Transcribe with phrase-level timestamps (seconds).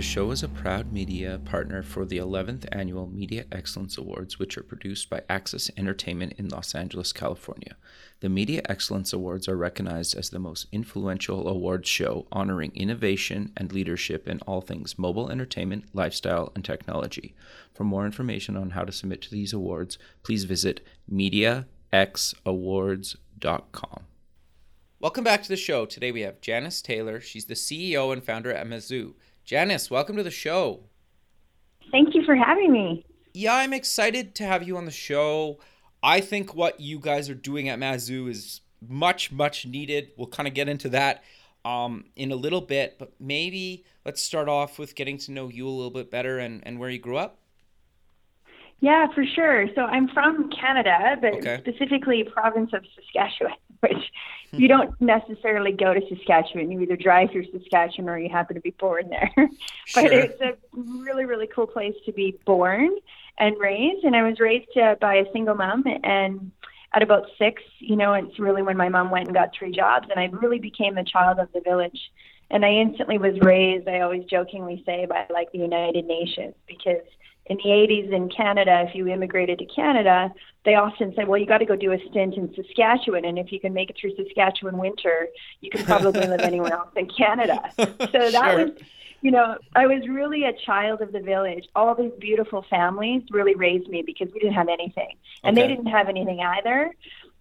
[0.00, 4.56] The show is a proud media partner for the 11th Annual Media Excellence Awards, which
[4.56, 7.76] are produced by Access Entertainment in Los Angeles, California.
[8.20, 13.74] The Media Excellence Awards are recognized as the most influential awards show honoring innovation and
[13.74, 17.34] leadership in all things mobile entertainment, lifestyle, and technology.
[17.74, 20.80] For more information on how to submit to these awards, please visit
[21.12, 24.04] MediaXAwards.com.
[24.98, 25.86] Welcome back to the show.
[25.86, 27.20] Today we have Janice Taylor.
[27.20, 29.14] She's the CEO and founder at Mazu.
[29.50, 30.78] Janice, welcome to the show.
[31.90, 33.04] Thank you for having me.
[33.34, 35.58] Yeah, I'm excited to have you on the show.
[36.04, 40.12] I think what you guys are doing at Mazu is much, much needed.
[40.16, 41.24] We'll kind of get into that
[41.64, 45.66] um, in a little bit, but maybe let's start off with getting to know you
[45.66, 47.39] a little bit better and, and where you grew up.
[48.80, 49.66] Yeah, for sure.
[49.74, 51.58] So I'm from Canada, but Okay.
[51.60, 54.10] specifically province of Saskatchewan, which
[54.52, 56.70] you don't necessarily go to Saskatchewan.
[56.72, 59.30] You either drive through Saskatchewan or you happen to be born there.
[59.94, 60.12] but Sure.
[60.12, 62.90] it's a really, really cool place to be born
[63.38, 64.04] and raised.
[64.04, 66.50] And I was raised uh, by a single mom and
[66.92, 70.08] at about six, you know, it's really when my mom went and got three jobs
[70.10, 72.00] and I really became a child of the village.
[72.50, 77.04] And I instantly was raised, I always jokingly say, by like the United Nations because
[77.50, 80.32] in the 80s in Canada, if you immigrated to Canada,
[80.64, 83.24] they often said, well, you got to go do a stint in Saskatchewan.
[83.24, 85.28] And if you can make it through Saskatchewan winter,
[85.60, 87.58] you can probably live anywhere else in Canada.
[88.12, 88.64] So that Sure.
[88.66, 88.70] was,
[89.20, 91.66] you know, I was really a child of the village.
[91.74, 95.16] All these beautiful families really raised me because we didn't have anything.
[95.42, 95.66] And Okay.
[95.66, 96.94] they didn't have anything either.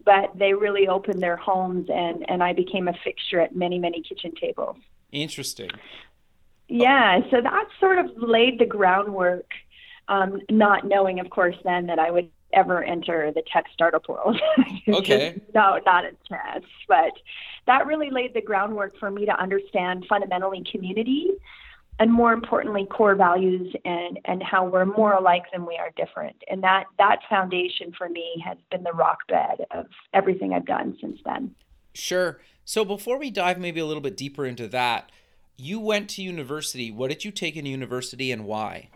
[0.04, 4.02] But they really opened their homes, and, and I became a fixture at many, many
[4.02, 4.78] kitchen tables.
[5.12, 5.70] Interesting.
[6.68, 9.50] Yeah, so that sort of laid the groundwork,
[10.10, 14.40] um, not knowing, of course, then that I would ever enter the tech startup world.
[14.88, 15.40] Okay.
[15.54, 16.66] no, not a chance.
[16.88, 17.14] But
[17.68, 21.30] that really laid the groundwork for me to understand fundamentally community
[22.00, 26.36] and more importantly core values and and how we're more alike than we are different
[26.50, 30.98] and that that foundation for me has been the rock bed of everything i've done
[31.02, 31.54] since then
[31.94, 32.40] Sure.
[32.66, 35.12] So before we dive maybe a little bit deeper into that,
[35.58, 36.92] you went to university.
[36.92, 38.90] What did you take in university and why?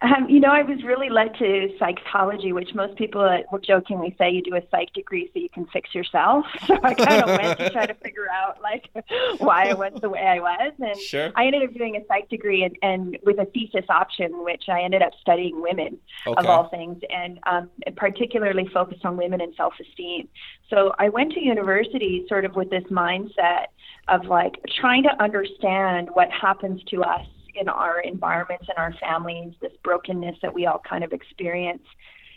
[0.00, 3.20] Um, you know, I was really led to psychology, which most people
[3.50, 6.46] will jokingly say you do a psych degree so you can fix yourself.
[6.68, 8.90] So I kind of went to try to figure out like
[9.38, 11.32] why I was the way I was, and Sure.
[11.34, 14.82] I ended up doing a psych degree and, and with a thesis option, which I
[14.82, 20.28] ended up studying women of all things, and um, particularly focused on women and self-esteem.
[20.68, 23.66] So I went to university sort of with this mindset
[24.08, 27.26] of like trying to understand what happens to us
[27.60, 31.82] in our environments and our families, this brokenness that we all kind of experience.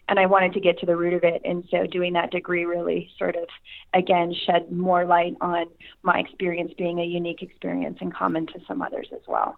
[0.10, 1.42] And I wanted to get to the root of it.
[1.46, 3.48] And so doing that degree really sort of,
[3.94, 5.68] again, shed more light on
[6.04, 9.58] my experience being a unique experience and common to some others as well.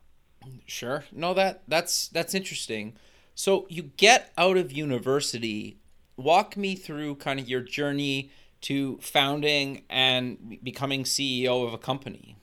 [0.65, 1.05] Sure.
[1.11, 2.93] No, that that's that's interesting.
[3.35, 5.77] So you get out of university.
[6.17, 8.29] Walk me through kind of your journey
[8.61, 12.37] to founding and becoming CEO of a company.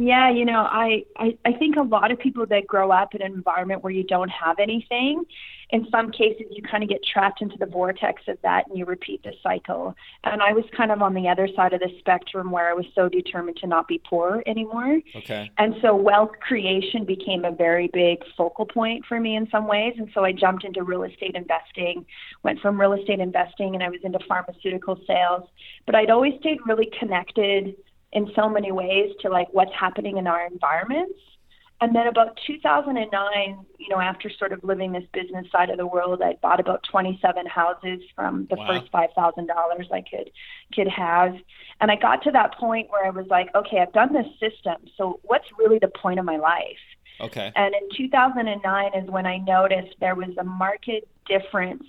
[0.00, 3.20] Yeah, you know, I, I, I think a lot of people that grow up in
[3.22, 5.24] an environment where you don't have anything,
[5.70, 8.84] in some cases you kind of get trapped into the vortex of that and you
[8.84, 9.96] repeat the cycle.
[10.22, 12.86] And I was kind of on the other side of the spectrum where I was
[12.94, 15.00] so determined to not be poor anymore.
[15.16, 15.50] Okay.
[15.58, 19.94] And so wealth creation became a very big focal point for me in some ways.
[19.98, 22.06] And so I jumped into real estate investing,
[22.44, 25.48] went from real estate investing and I was into pharmaceutical sales.
[25.86, 27.74] But I'd always stayed really connected
[28.12, 31.18] in so many ways to like what's happening in our environments.
[31.80, 35.86] And then about 2009, you know, after sort of living this business side of the
[35.86, 38.66] world, I bought about 27 houses from the Wow.
[38.66, 40.32] first $5,000 I could
[40.74, 41.36] could have.
[41.80, 44.76] And I got to that point where I was like, okay, I've done this system.
[44.96, 46.82] So what's really the point of my life?
[47.20, 47.52] Okay.
[47.54, 51.84] And in 2009 is when I noticed there was a market difference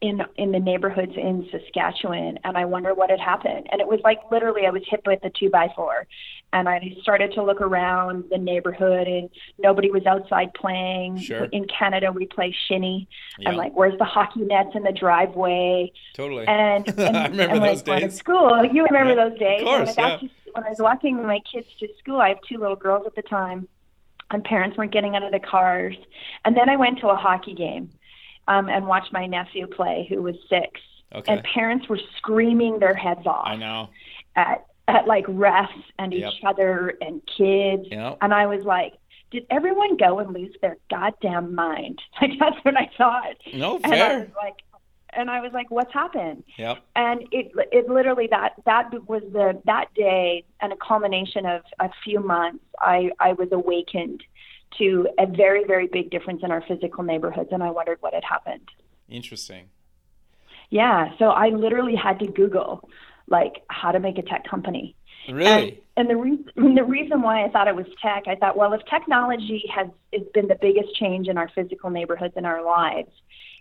[0.00, 3.66] in in the neighborhoods in Saskatchewan and I wonder what had happened.
[3.72, 6.06] And it was like literally I was hit with a two by four
[6.52, 11.18] and I started to look around the neighborhood and nobody was outside playing.
[11.18, 11.44] Sure.
[11.44, 13.08] In Canada we play shinny.
[13.38, 13.50] Yeah.
[13.50, 15.92] I'm like, where's the hockey nets in the driveway?
[16.14, 16.46] Totally.
[16.46, 18.16] And, and I remember and those like, days.
[18.16, 18.64] school.
[18.70, 19.28] You remember Yeah.
[19.28, 19.60] those days?
[19.60, 20.28] Of course, when, I got yeah.
[20.28, 23.14] to, when I was walking my kids to school, I have two little girls at
[23.14, 23.66] the time,
[24.30, 25.96] and parents weren't getting out of the cars.
[26.44, 27.90] And then I went to a hockey game
[28.48, 30.80] um, and watch my nephew play, who was six.
[31.14, 31.32] Okay.
[31.34, 33.88] And parents were screaming their heads off I know.
[34.34, 36.32] at at like refs and Yep.
[36.32, 37.84] each other and kids.
[37.90, 38.18] Yep.
[38.20, 38.94] And I was like,
[39.32, 42.00] did everyone go and lose their goddamn mind?
[42.20, 43.34] Like that's what I thought.
[43.52, 44.18] No, And I fair.
[44.20, 44.54] was like,
[45.10, 46.44] and I was like, what's happened?
[46.58, 46.78] Yep.
[46.94, 51.88] And it it literally that that was the that day and a culmination of a
[52.04, 52.64] few months.
[52.80, 54.22] I I was awakened
[54.78, 58.24] to a very very big difference in our physical neighborhoods, and I wondered what had
[58.24, 58.68] happened.
[59.08, 59.66] Interesting.
[60.70, 62.88] Yeah, so I literally had to Google
[63.28, 64.94] like how to make a tech company.
[65.28, 65.82] Really?
[65.96, 68.72] And, and the reason the reason why I thought it was tech, I thought, well,
[68.72, 73.10] if technology has has been the biggest change in our physical neighborhoods and our lives,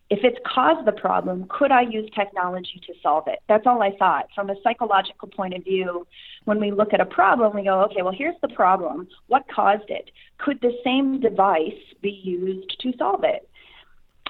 [0.09, 3.39] if it's caused the problem, could I use technology to solve it?
[3.47, 4.27] That's all I thought.
[4.35, 6.05] From a psychological point of view,
[6.43, 9.07] when we look at a problem, we go, okay, well, here's the problem.
[9.27, 10.11] What caused it?
[10.37, 13.49] Could the same device be used to solve it?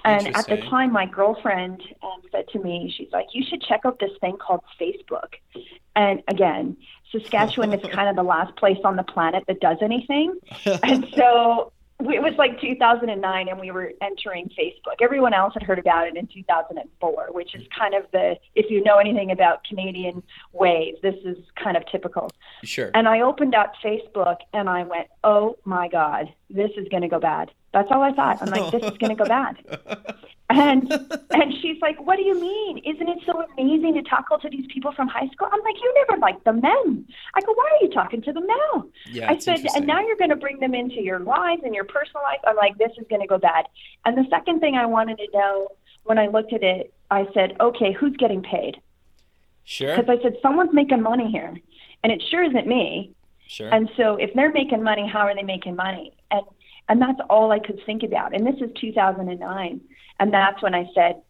[0.06, 3.82] And at the time, my girlfriend um, said to me, she's like, you should check
[3.86, 5.34] out this thing called Facebook.
[5.96, 6.78] And again,
[7.12, 10.40] Saskatchewan is kind of the last place on the planet that does anything.
[10.84, 15.02] And so it was like 2009 and we were entering Facebook.
[15.02, 18.84] Everyone else had heard about it in 2004, which is kind of the, if you
[18.84, 20.22] know anything about Canadian
[20.52, 22.30] ways, this is kind of typical.
[22.64, 22.92] Sure.
[22.94, 27.08] And I opened up Facebook and I went, oh my God, this is going to
[27.08, 27.52] go bad.
[27.74, 28.42] That's all I thought.
[28.42, 29.58] I'm like, this is going to go bad.
[30.48, 30.92] And
[31.32, 32.78] and she's like, what do you mean?
[32.80, 35.48] Isn't it so amazing to talk to these people from high school?
[35.52, 37.08] I'm like, you never liked the men.
[37.34, 38.86] I go, why are you talking to them now?
[39.08, 41.86] Yeah, I said, and now you're going to bring them into your lives and your
[41.86, 42.40] personal life.
[42.46, 43.66] I'm like, this is going to go bad.
[44.06, 45.70] And the second thing I wanted to know
[46.04, 48.80] when I looked at it, I said, okay, who's getting paid?
[49.64, 49.96] Sure.
[49.96, 51.60] Because I said, someone's making money here,
[52.04, 53.12] and it sure isn't me.
[53.48, 53.74] Sure.
[53.74, 56.16] And so if they're making money, how are they making money?
[56.30, 56.46] And
[56.90, 58.34] and that's all I could think about.
[58.34, 59.82] And this is 2009,
[60.20, 61.22] and that's when I said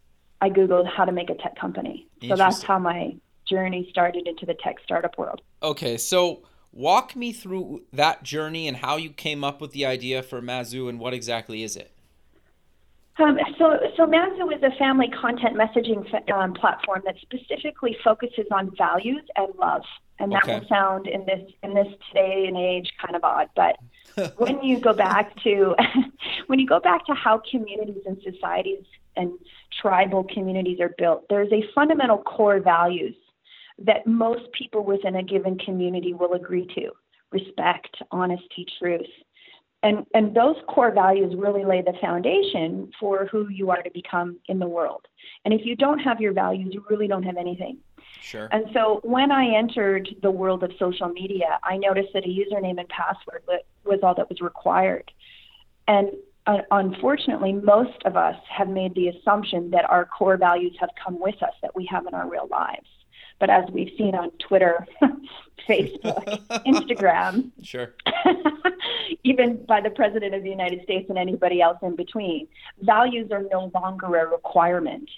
[0.41, 2.07] I googled how to make a tech company.
[2.27, 3.15] So that's how my
[3.47, 5.41] journey started into the tech startup world.
[5.63, 10.21] Okay, so walk me through that journey and how you came up with the idea
[10.21, 11.91] for Mazu and what exactly is it?
[13.17, 16.03] Um, so, so Mazu is a family content messaging
[16.33, 19.83] um, platform that specifically focuses on values and love.
[20.19, 20.59] And that Okay.
[20.59, 23.77] will sound in this in this day and age kind of odd, but
[24.37, 25.75] when you go back to
[26.47, 28.83] when you go back to how communities and societies
[29.15, 29.31] and
[29.81, 33.15] tribal communities are built, there's a fundamental core values
[33.79, 36.91] that most people within a given community will agree to:
[37.31, 39.01] respect, honesty, truth.
[39.83, 44.39] And and those core values really lay the foundation for who you are to become
[44.47, 45.05] in the world.
[45.43, 47.77] And if you don't have your values you really don't have anything
[48.25, 48.47] Sure.
[48.51, 52.79] and so when i entered the world of social media i noticed that a username
[52.79, 53.43] and password
[53.83, 55.11] was all that was required
[55.87, 56.09] and
[56.47, 61.19] uh, unfortunately most of us have made the assumption that our core values have come
[61.19, 62.87] with us that we have in our real lives
[63.39, 64.85] but as we've seen on twitter
[65.69, 67.93] facebook instagram Sure.
[69.23, 72.47] even by the President of the United States and anybody else in between.
[72.81, 75.09] Values are no longer a requirement.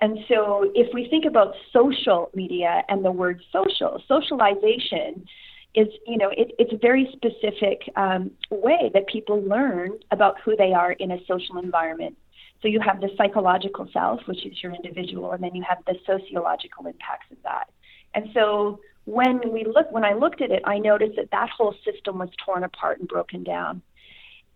[0.00, 5.24] And so, if we think about social media and the word social, socialization
[5.74, 10.56] is, you know, it, it's a very specific um, way that people learn about who
[10.56, 12.16] they are in a social environment.
[12.62, 15.96] So, you have the psychological self, which is your individual, and then you have the
[16.06, 17.68] sociological impacts of that.
[18.14, 21.74] And so, when we look, when I looked at it, I noticed that that whole
[21.84, 23.82] system was torn apart and broken down.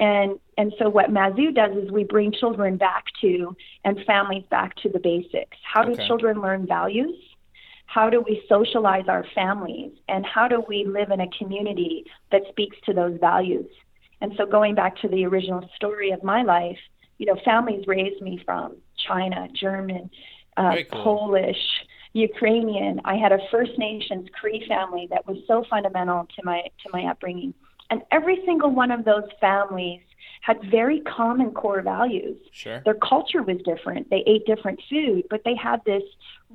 [0.00, 4.76] And and so what Mazu does is we bring children back to and families back
[4.76, 5.56] to the basics.
[5.62, 6.06] How do Okay.
[6.06, 7.16] children learn values?
[7.86, 9.92] How do we socialize our families?
[10.08, 13.70] And how do we live in a community that speaks to those values?
[14.20, 16.78] And so going back to the original story of my life,
[17.18, 20.10] you know, families raised me from China, German,
[20.56, 21.02] uh, cool.
[21.02, 21.62] Polish,
[22.14, 23.00] Ukrainian.
[23.04, 27.10] I had a First Nations Cree family that was so fundamental to my to my
[27.10, 27.54] upbringing.
[27.94, 30.00] And every single one of those families
[30.40, 32.36] had very common core values.
[32.50, 32.80] Sure.
[32.84, 34.10] Their culture was different.
[34.10, 36.02] They ate different food, but they had this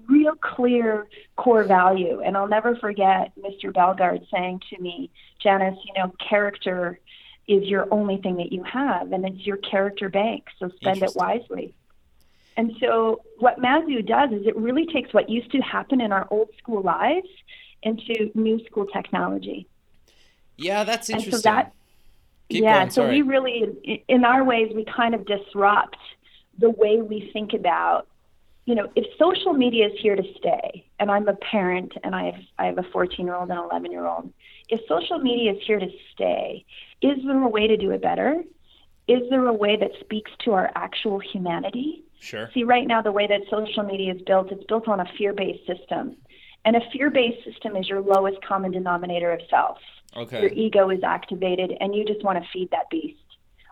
[0.10, 2.20] real clear core value.
[2.20, 3.72] And I'll never forget Mr.
[3.72, 7.00] Belgard saying to me, Janice, you know, character
[7.48, 10.44] is your only thing that you have, and it's your character bank.
[10.60, 11.74] So spend it wisely.
[12.58, 16.28] And so what Mazu does is it really takes what used to happen in our
[16.32, 17.30] old school lives
[17.82, 19.70] into new school technology.
[20.60, 21.34] Yeah, that's interesting.
[21.34, 21.74] And so that,
[22.50, 25.98] Keep yeah, going, so we really, in our ways, we kind of disrupt
[26.58, 28.08] the way we think about,
[28.66, 32.26] you know, if social media is here to stay, and I'm a parent and I
[32.26, 34.32] have I have a 14 year old and 11 year old,
[34.68, 36.66] if social media is here to stay,
[37.02, 38.44] is there a way to do it better?
[39.08, 42.04] Is there a way that speaks to our actual humanity?
[42.20, 42.50] Sure.
[42.54, 45.34] See, right now, the way that social media is built, it's built on a fear
[45.34, 46.16] based system.
[46.66, 49.78] And a fear based system is your lowest common denominator of self.
[50.16, 50.48] Your Okay.
[50.56, 53.18] ego is activated, and you just want to feed that beast.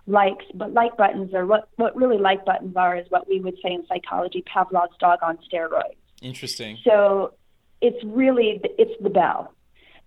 [0.05, 3.55] Likes, but like buttons are what, what really like buttons are is what we would
[3.61, 5.97] say in psychology Pavlov's dog on steroids.
[6.21, 6.77] Interesting.
[6.83, 7.33] So
[7.81, 9.53] it's really it's the bell.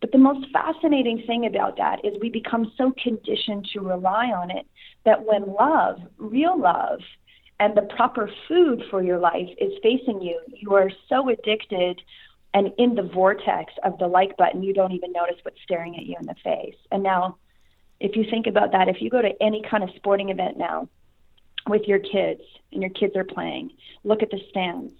[0.01, 4.51] But the most fascinating thing about that is we become so conditioned to rely on
[4.51, 4.67] it
[5.05, 7.01] that when love, real love,
[7.59, 12.01] and the proper food for your life is facing you, you are so addicted
[12.55, 16.05] and in the vortex of the like button, you don't even notice what's staring at
[16.05, 16.75] you in the face.
[16.91, 17.37] And now,
[18.01, 20.89] if you think about that, if you go to any kind of sporting event now
[21.69, 22.41] with your kids
[22.73, 23.71] and your kids are playing,
[24.03, 24.93] look at the stands.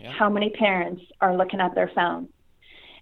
[0.00, 0.12] Yeah.
[0.12, 2.28] How many parents are looking at their phones?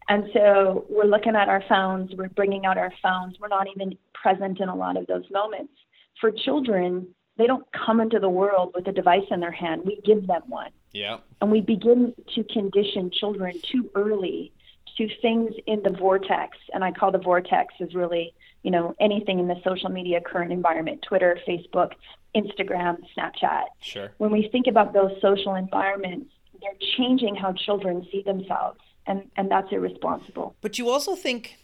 [0.08, 3.96] And so we're looking at our phones, we're bringing out our phones, we're not even
[4.12, 5.72] present in a lot of those moments.
[6.20, 10.00] For children, they don't come into the world with a device in their hand, we
[10.04, 10.70] give them one.
[10.92, 11.18] Yeah.
[11.40, 14.52] And we begin to condition children too early
[14.96, 16.56] to things in the vortex.
[16.72, 20.52] And I call the vortex is really, you know, anything in the social media current
[20.52, 21.92] environment Twitter, Facebook,
[22.36, 23.64] Instagram, Snapchat.
[23.80, 24.12] Sure.
[24.18, 28.78] When we think about those social environments, they're changing how children see themselves.
[29.06, 30.54] And, and that's irresponsible.
[30.62, 31.58] But you also think,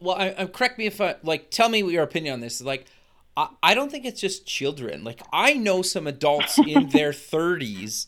[0.00, 1.50] well, I, I, correct me if I like.
[1.50, 2.60] Tell me your opinion on this.
[2.60, 2.84] Like,
[3.36, 5.04] I, I don't think it's just children.
[5.04, 8.06] Like, I know some adults in their thirties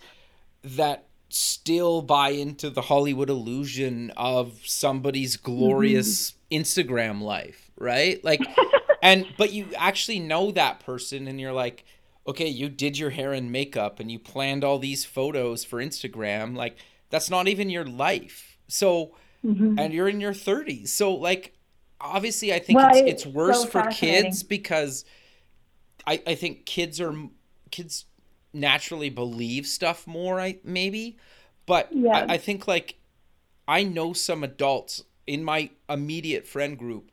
[0.63, 6.63] that still buy into the Hollywood illusion of somebody's glorious mm-hmm.
[6.63, 8.23] Instagram life, right?
[8.25, 8.41] Like,
[9.03, 11.85] and but you actually know that person, and you're like,
[12.27, 16.57] okay, you did your hair and makeup, and you planned all these photos for Instagram,
[16.57, 16.77] like
[17.11, 18.59] that's not even your life.
[18.69, 19.79] So, mm-hmm.
[19.79, 20.89] and you're in your 30s.
[20.89, 21.55] So, like,
[22.01, 25.05] obviously, I think Well, it's, it's it's worse so for kids because
[26.09, 27.15] I, I think kids are
[27.71, 28.07] kids
[28.55, 30.41] naturally believe stuff more.
[30.41, 31.19] I maybe,
[31.67, 32.25] but Yeah.
[32.29, 32.97] I, I think like
[33.69, 37.11] I know some adults in my immediate friend group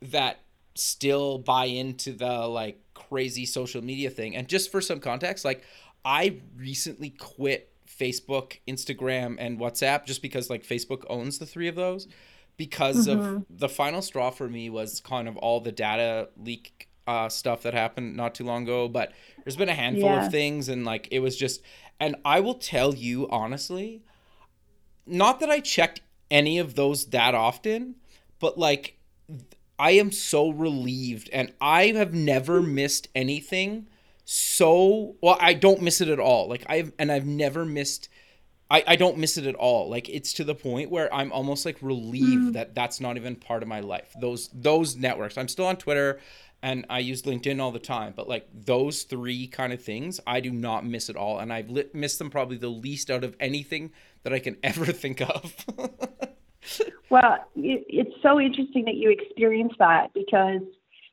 [0.00, 0.38] that
[0.76, 4.36] still buy into the like crazy social media thing.
[4.36, 5.64] And just for some context, like
[6.04, 11.74] I recently quit Facebook, Instagram, and WhatsApp just because like Facebook owns the three of
[11.74, 12.06] those.
[12.56, 13.38] Because of mm-hmm.
[13.50, 17.74] the final straw for me was kind of all the data leak uh, stuff that
[17.74, 18.88] happened not too long ago.
[18.88, 19.12] But
[19.44, 20.24] there's been a handful Yeah.
[20.26, 21.62] of things, and like it was just,
[22.00, 24.02] and I will tell you honestly,
[25.06, 27.96] not that I checked any of those that often,
[28.40, 28.98] but like
[29.78, 33.86] I am so relieved and I have never missed anything
[34.24, 36.48] so well I don't miss it at all.
[36.48, 38.08] Like I've and I've never missed
[38.68, 39.88] I, I don't miss it at all.
[39.88, 43.62] Like it's to the point where I'm almost like relieved that that's not even part
[43.62, 44.12] of my life.
[44.20, 45.38] Those those networks.
[45.38, 46.18] I'm still on Twitter
[46.62, 50.40] and I use LinkedIn all the time, but like those three kind of things, I
[50.40, 53.36] do not miss at all, and I've li- missed them probably the least out of
[53.40, 55.54] anything that I can ever think of.
[57.10, 60.62] Well, it, it's so interesting that you experience that because,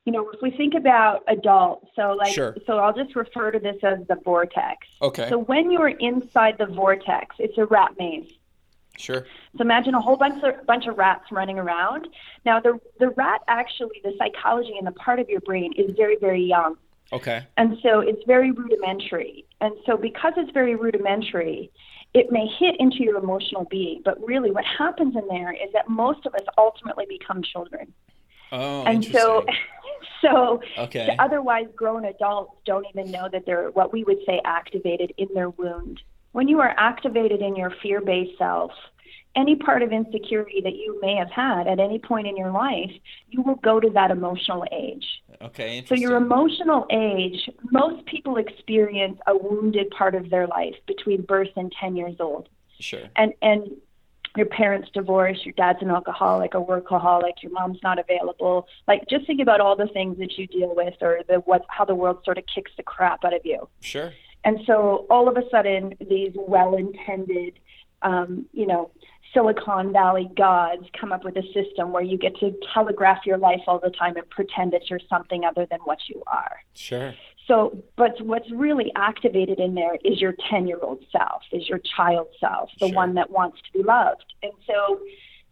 [0.06, 2.56] you know, if we think about adults, so like, Sure.
[2.66, 4.88] so I'll just refer to this as the vortex.
[5.04, 8.32] okay, So when you're inside the vortex, it's a rat maze.
[8.98, 9.26] Sure.
[9.58, 12.08] So imagine a whole bunch of bunch of rats running around.
[12.46, 16.18] Now the the rat actually, the psychology in the part of your brain is very
[16.18, 16.78] very young.
[17.12, 17.46] Okay.
[17.58, 19.46] And so it's very rudimentary.
[19.62, 21.72] And so because it's very rudimentary,
[22.14, 24.02] it may hit into your emotional being.
[24.04, 27.94] But really, what happens in there is that most of us ultimately become children.
[28.52, 29.46] Oh, and so,
[30.22, 31.16] so Okay.
[31.20, 35.50] otherwise grown adults don't even know that they're what we would say activated in their
[35.50, 36.02] wound.
[36.34, 38.72] When you are activated in your fear based self,
[39.36, 42.92] any part of insecurity that you may have had at any point in your life,
[43.30, 45.06] you will go to that emotional age.
[45.42, 45.84] Okay.
[45.88, 51.50] So your emotional age, most people experience a wounded part of their life between birth
[51.56, 52.50] and 10 years old.
[52.80, 53.10] sure.
[53.16, 53.72] And and
[54.36, 58.68] your parents divorce, your dad's an alcoholic, a workaholic, your mom's not available.
[58.88, 61.86] Like just think about all the things that you deal with or the what how
[61.86, 63.68] the world sort of kicks the crap out of you.
[63.82, 64.12] Sure.
[64.44, 67.60] And so all of a sudden, these well intended,
[68.02, 68.92] um, you know,
[69.34, 73.62] Silicon Valley gods come up with a system where you get to telegraph your life
[73.68, 76.58] all the time and pretend that you're something other than what you are.
[76.74, 77.14] Sure.
[77.48, 81.80] So, but what's really activated in there is your 10 year old self, is your
[81.80, 82.96] child self, the Sure.
[82.96, 84.34] one that wants to be loved.
[84.44, 85.00] And so,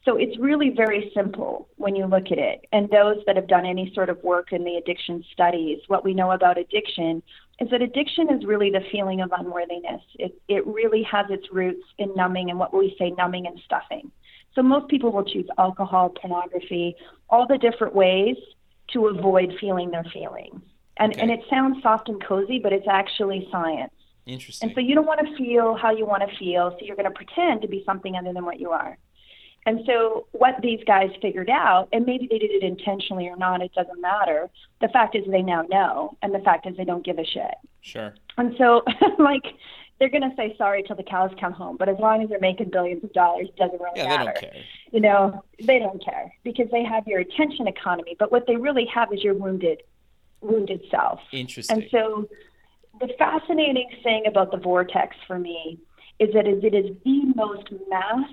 [0.05, 2.65] so it's really very simple when you look at it.
[2.71, 6.13] And those that have done any sort of work in the addiction studies, what we
[6.13, 7.21] know about addiction
[7.61, 10.01] is that addiction is really the feeling of unworthiness.
[10.15, 14.11] It, it really has its roots in numbing and what we say numbing and stuffing.
[14.55, 16.95] So most people will choose alcohol, pornography,
[17.29, 18.35] all the different ways
[18.93, 20.61] to avoid feeling their feelings.
[20.97, 21.21] And, Okay.
[21.21, 23.93] and it sounds soft and cozy, but it's actually science.
[24.25, 24.69] Interesting.
[24.69, 27.09] And so you don't want to feel how you want to feel, so you're going
[27.09, 28.97] to pretend to be something other than what you are.
[29.65, 33.61] And so what these guys figured out, and maybe they did it intentionally or not,
[33.61, 34.49] it doesn't matter.
[34.81, 37.53] The fact is they now know, and the fact is they don't give a shit.
[37.81, 38.13] sure.
[38.37, 38.83] And so,
[39.19, 39.43] like,
[39.99, 42.39] they're going to say sorry till the cows come home, but as long as they're
[42.39, 44.31] making billions of dollars, it doesn't really Yeah, they matter.
[44.41, 44.61] don't care.
[44.91, 48.15] You know, they don't care because they have your attention economy.
[48.17, 49.83] But what they really have is your wounded,
[50.41, 51.19] wounded self.
[51.31, 51.81] Interesting.
[51.83, 52.27] And so,
[52.99, 55.77] the fascinating thing about the vortex for me
[56.19, 58.29] is that it is the most mass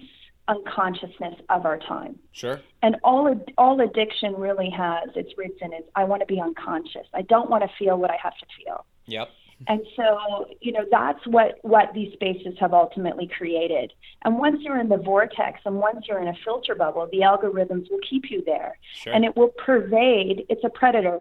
[0.49, 2.19] unconsciousness of our time.
[2.33, 2.61] sure.
[2.83, 7.07] And all all addiction really has its roots in is I want to be unconscious.
[7.14, 8.85] I don't want to feel what I have to feel.
[9.07, 9.28] Yep.
[9.67, 13.93] And so, you know, that's what what these spaces have ultimately created.
[14.25, 17.90] And once you're in the vortex and once you're in a filter bubble, the algorithms
[17.90, 19.12] will keep you there Sure.
[19.12, 20.47] and it will pervade.
[20.49, 21.19] It's a predator.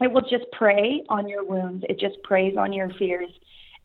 [0.00, 1.84] It will just prey on your wounds.
[1.90, 3.30] It just preys on your fears.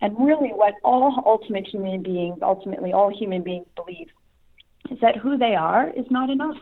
[0.02, 4.08] And really, what all ultimate human beings, ultimately all human beings believe,
[4.92, 6.58] is that who they are is not enough.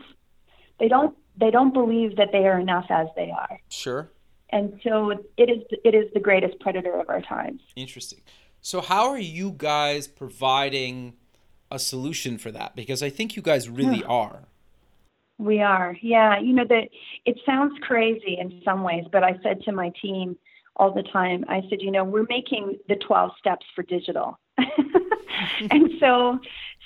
[0.78, 1.16] They don't.
[1.36, 3.58] They don't believe that they are enough as they are.
[3.68, 4.10] sure.
[4.50, 5.62] And so it is.
[5.84, 7.60] It is the greatest predator of our times.
[7.76, 8.20] Interesting.
[8.60, 11.14] So, how are you guys providing
[11.70, 12.76] a solution for that?
[12.76, 14.10] Because I think you guys really hmm.
[14.10, 14.48] are.
[15.38, 16.38] We are, yeah.
[16.38, 16.88] You know that
[17.24, 20.38] it sounds crazy in some ways, but I said to my team
[20.76, 24.38] all the time, I said, you know, we're making the 12 steps for digital.
[25.70, 26.38] and so,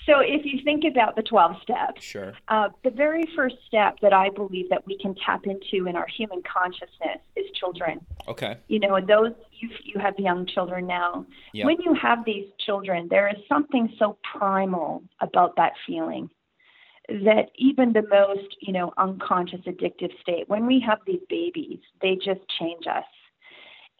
[0.08, 2.32] so if you think about the 12 steps, Sure.
[2.48, 6.06] uh, the very first step that I believe that we can tap into in our
[6.06, 8.00] human consciousness is children.
[8.26, 8.56] Okay.
[8.68, 11.26] You know, those you you have young children now.
[11.52, 11.66] Yep.
[11.66, 16.30] When you have these children, there is something so primal about that feeling
[17.08, 22.16] that even the most, you know, unconscious addictive state, when we have these babies, they
[22.16, 23.04] just change us.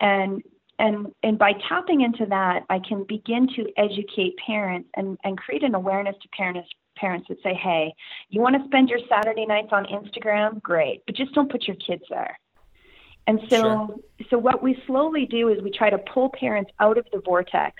[0.01, 0.43] And
[0.79, 5.63] and and by tapping into that, I can begin to educate parents and, and create
[5.63, 7.95] an awareness to parents parents would say, Hey,
[8.29, 10.63] you want to spend your Saturday nights on Instagram?
[10.63, 11.03] Great.
[11.07, 12.39] But just don't put your kids there.
[13.27, 13.97] And so Sure.
[14.31, 17.77] so what we slowly do is we try to pull parents out of the vortex,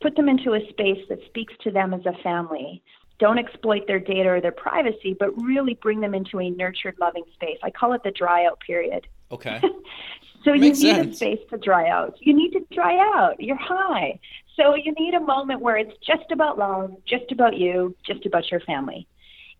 [0.00, 2.82] put them into a space that speaks to them as a family.
[3.18, 7.24] Don't exploit their data or their privacy, but really bring them into a nurtured, loving
[7.34, 7.58] space.
[7.62, 9.06] I call it the dry out period.
[9.30, 9.60] Okay.
[10.44, 11.14] So you Makes need sense.
[11.14, 12.16] a space to dry out.
[12.20, 13.40] You need to dry out.
[13.40, 14.18] You're high.
[14.56, 18.50] So you need a moment where it's just about love, just about you, just about
[18.50, 19.06] your family.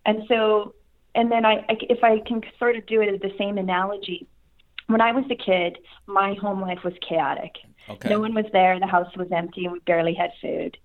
[0.07, 0.75] And so,
[1.15, 4.27] and then I, I if I can sort of do it as the same analogy,
[4.87, 7.57] when I was a kid, my home life was chaotic.
[7.89, 8.09] Okay.
[8.09, 8.79] No one was there.
[8.79, 10.77] The house was empty, and we barely had food.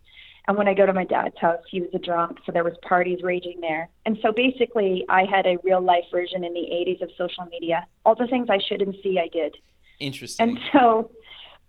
[0.47, 2.75] And when I go to my dad's house, he was a drunk, so there was
[2.83, 3.89] parties raging there.
[4.05, 7.87] And so basically, I had a real life version in the 80s of social media.
[8.05, 9.55] All the things I shouldn't see, I did.
[9.99, 10.49] Interesting.
[10.49, 11.11] And so,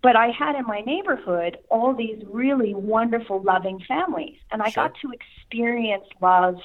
[0.03, 4.87] but I had in my neighborhood all these really wonderful, loving families, and I Sure.
[4.89, 6.55] got to experience love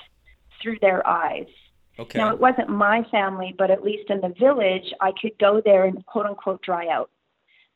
[0.60, 1.46] through their eyes.
[1.98, 2.18] okay.
[2.18, 5.84] Now, it wasn't my family, but at least in the village, I could go there
[5.84, 7.10] and quote unquote dry out.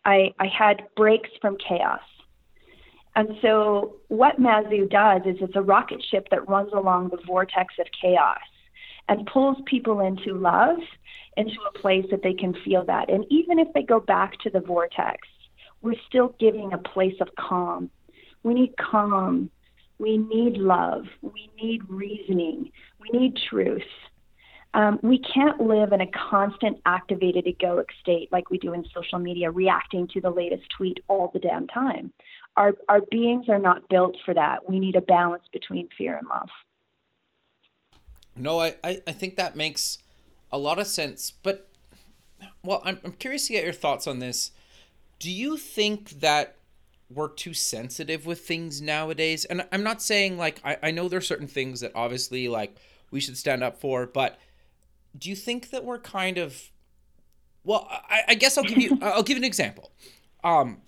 [0.04, 2.00] I, I had breaks from chaos.
[3.14, 7.74] And so, what Mazu does is it's a rocket ship that runs along the vortex
[7.78, 8.38] of chaos
[9.08, 10.78] and pulls people into love,
[11.36, 13.10] into a place that they can feel that.
[13.10, 15.28] And even if they go back to the vortex,
[15.82, 17.90] we're still giving a place of calm.
[18.42, 19.50] We need calm.
[19.98, 21.04] We need love.
[21.22, 22.70] We need reasoning.
[23.00, 23.82] We need truth.
[24.74, 29.18] Um, we can't live in a constant activated egoic state like we do in social
[29.18, 32.12] media, reacting to the latest tweet all the damn time.
[32.56, 34.68] Our, our beings are not built for that.
[34.68, 36.48] We need a balance between fear and love.
[38.36, 39.98] No, I, I, I think that makes
[40.52, 41.32] a lot of sense.
[41.42, 41.68] But,
[42.62, 44.50] well, I'm, I'm curious to get your thoughts on this.
[45.18, 46.56] Do you think that
[47.08, 49.44] we're too sensitive with things nowadays?
[49.44, 52.76] And I'm not saying, like, I, I know there's certain things that obviously, like,
[53.10, 54.38] we should stand up for, but
[55.16, 56.70] do you think that we're kind of.
[57.64, 59.90] Well, I, I guess I'll give you I'll give an example.
[60.44, 60.82] Um,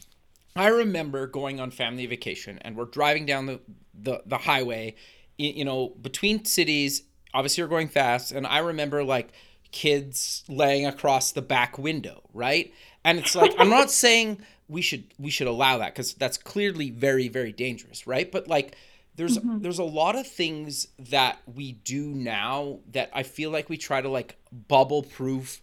[0.54, 3.60] I remember going on family vacation and we're driving down the,
[3.94, 4.94] the, the highway,
[5.38, 7.02] you know, between cities.
[7.34, 8.32] Obviously, we're going fast.
[8.32, 9.32] And I remember like
[9.70, 12.72] kids laying across the back window, right?
[13.04, 14.38] and it's like i'm not saying
[14.68, 18.76] we should we should allow that because that's clearly very very dangerous right but like
[19.16, 19.60] there's mm-hmm.
[19.60, 24.00] there's a lot of things that we do now that i feel like we try
[24.00, 24.36] to like
[24.68, 25.62] bubble proof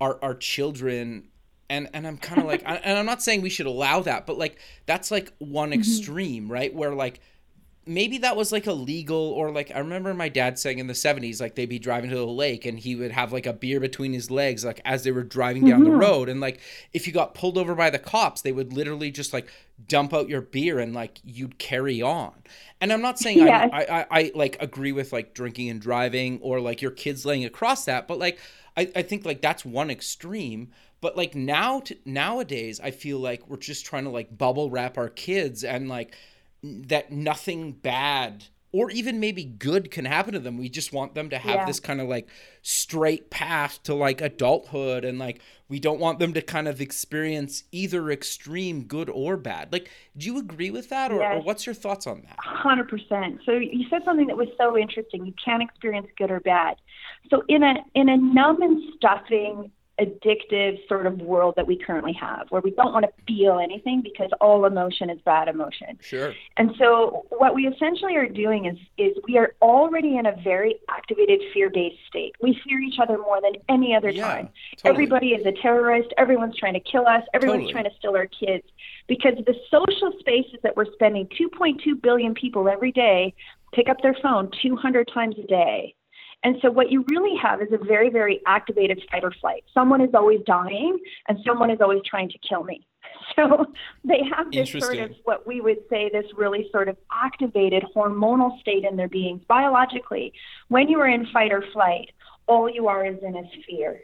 [0.00, 1.28] our our children
[1.68, 4.38] and and i'm kind of like and i'm not saying we should allow that but
[4.38, 5.80] like that's like one mm-hmm.
[5.80, 7.20] extreme right where like
[7.86, 11.40] maybe that was like illegal or like I remember my dad saying in the 70s
[11.40, 14.12] like they'd be driving to the lake and he would have like a beer between
[14.12, 15.92] his legs like as they were driving down mm-hmm.
[15.92, 16.60] the road and like
[16.92, 19.48] if you got pulled over by the cops they would literally just like
[19.88, 22.32] dump out your beer and like you'd carry on.
[22.80, 23.68] And I'm not saying yeah.
[23.72, 27.26] I, I, I I like agree with like drinking and driving or like your kids
[27.26, 28.38] laying across that but like
[28.76, 30.70] I, I think like that's one extreme
[31.00, 34.96] but like now to, nowadays I feel like we're just trying to like bubble wrap
[34.96, 36.14] our kids and like
[36.64, 40.58] that nothing bad or even maybe good can happen to them.
[40.58, 41.64] We just want them to have yeah.
[41.64, 42.28] this kind of like
[42.62, 47.62] straight path to like adulthood and like we don't want them to kind of experience
[47.70, 49.72] either extreme good or bad.
[49.72, 51.36] Like do you agree with that or, yes.
[51.36, 52.36] or what's your thoughts on that?
[52.38, 53.38] 100%.
[53.46, 55.24] So you said something that was so interesting.
[55.24, 56.76] You can't experience good or bad.
[57.30, 62.12] So in a in a numb and stuffing addictive sort of world that we currently
[62.12, 65.96] have where we don't want to feel anything because all emotion is bad emotion.
[66.00, 66.34] Sure.
[66.56, 70.76] And so what we essentially are doing is is we are already in a very
[70.88, 72.34] activated fear-based state.
[72.42, 74.48] We fear each other more than any other yeah, time.
[74.78, 74.92] Totally.
[74.92, 77.72] Everybody is a terrorist, everyone's trying to kill us, everyone's totally.
[77.72, 78.64] trying to steal our kids
[79.06, 83.32] because the social spaces that we're spending 2.2 billion people every day
[83.72, 85.94] pick up their phone 200 times a day
[86.44, 89.64] and so what you really have is a very, very activated fight or flight.
[89.72, 92.86] Someone is always dying and someone is always trying to kill me.
[93.36, 93.66] So
[94.04, 98.60] they have this sort of what we would say this really sort of activated hormonal
[98.60, 100.32] state in their beings biologically.
[100.68, 102.10] When you are in fight or flight,
[102.46, 104.02] all you are is in is fear.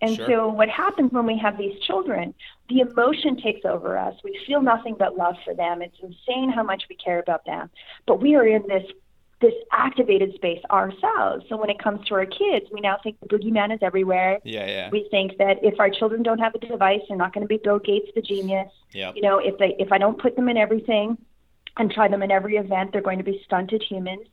[0.00, 0.26] And sure.
[0.26, 2.34] so what happens when we have these children,
[2.68, 4.14] the emotion takes over us.
[4.24, 5.80] We feel nothing but love for them.
[5.80, 7.70] It's insane how much we care about them.
[8.06, 8.84] But we are in this
[9.42, 11.44] this activated space ourselves.
[11.48, 14.38] So when it comes to our kids, we now think the boogeyman is everywhere.
[14.44, 14.88] Yeah, yeah.
[14.90, 17.58] We think that if our children don't have a device, they're not going to be
[17.62, 18.70] Bill Gates the genius.
[18.92, 19.12] Yeah.
[19.14, 21.18] You know, if they if I don't put them in everything
[21.76, 24.26] and try them in every event, they're going to be stunted humans.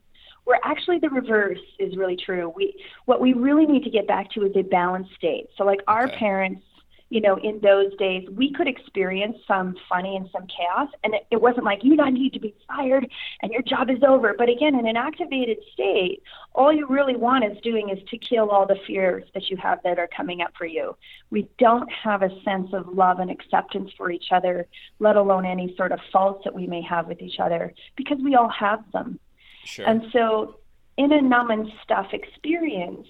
[0.45, 2.54] Where actually the reverse is really true.
[2.56, 2.74] We
[3.06, 5.48] what we really need to get back to is a balanced state.
[5.58, 6.17] So like our okay.
[6.17, 6.63] parents
[7.10, 10.89] you know, in those days, we could experience some funny and some chaos.
[11.04, 13.10] And it, it wasn't like, you don't need to be fired
[13.41, 14.36] and your job is over.
[14.38, 16.22] But again, in an activated state,
[16.54, 19.80] all you really want is doing is to kill all the fears that you have
[19.84, 20.95] that are coming up for you.
[21.32, 24.67] We don't have a sense of love and acceptance for each other,
[25.00, 28.36] let alone any sort of faults that we may have with each other, because we
[28.36, 29.19] all have them.
[29.65, 29.88] Sure.
[29.88, 30.60] And so,
[30.98, 33.08] in a numb and stuff experience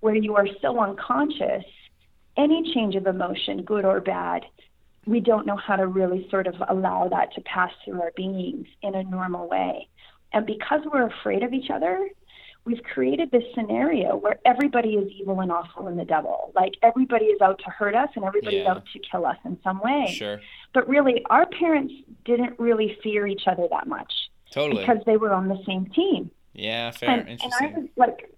[0.00, 1.64] where you are so unconscious,
[2.36, 4.44] any change of emotion, good or bad,
[5.06, 8.66] we don't know how to really sort of allow that to pass through our beings
[8.82, 9.88] in a normal way.
[10.32, 12.08] And because we're afraid of each other,
[12.64, 16.52] we've created this scenario where everybody is evil and awful and the devil.
[16.54, 18.72] Like everybody is out to hurt us and everybody's yeah.
[18.72, 20.12] out to kill us in some way.
[20.18, 20.40] Sure.
[20.74, 21.94] But really, our parents
[22.24, 24.12] didn't really fear each other that much.
[24.50, 24.82] Totally.
[24.82, 26.30] Because they were on the same team.
[26.52, 27.10] Yeah, fair.
[27.10, 27.66] And, Interesting.
[27.68, 28.35] And I was like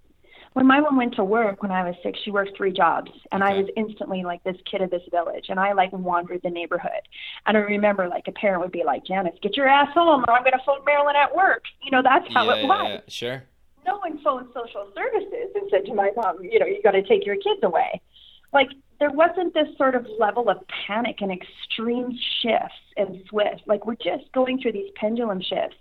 [0.54, 3.42] when my mom went to work when I was six, she worked three jobs, and.
[3.48, 7.00] I was instantly like this kid of this village, and I like wandered the neighborhood.
[7.46, 10.34] And I remember like a parent would be like, "Janice, get your ass home, or
[10.34, 12.90] I'm going to phone Marilyn at work." You know, that's how yeah, it was.
[12.90, 13.44] Yeah, sure.
[13.86, 17.02] No one phoned social services and said to my mom, "You know, you got to
[17.02, 18.00] take your kids away."
[18.52, 18.68] Like
[19.00, 23.62] there wasn't this sort of level of panic and extreme shifts and swift.
[23.66, 25.76] Like we're just going through these pendulum shifts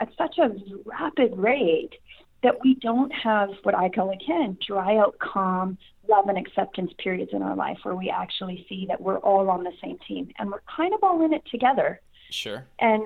[0.00, 0.50] at such a
[0.84, 1.94] rapid rate
[2.42, 7.32] that we don't have what I call again dry out, calm, love and acceptance periods
[7.32, 10.50] in our life where we actually see that we're all on the same team and
[10.50, 12.00] we're kind of all in it together.
[12.30, 12.64] Sure.
[12.78, 13.02] And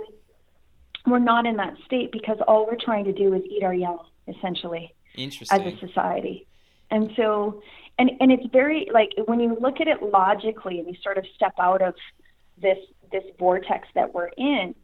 [1.07, 3.99] we're not in that state because all we're trying to do is eat our young,
[4.29, 5.67] essentially, Interesting.
[5.67, 6.47] as a society.
[6.91, 7.63] And so,
[7.99, 11.25] and and it's very like when you look at it logically and you sort of
[11.35, 11.95] step out of
[12.61, 12.79] this
[13.11, 14.75] this vortex that we're in,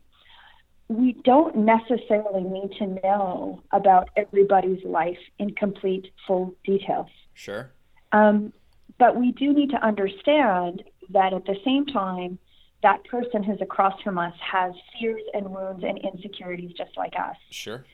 [0.88, 7.10] we don't necessarily need to know about everybody's life in complete, full details.
[7.34, 7.70] Sure.
[8.12, 8.52] Um,
[8.98, 12.38] but we do need to understand that at the same time,
[12.82, 17.36] that person who's across from us has fears and wounds and insecurities just like us.
[17.50, 17.84] Sure.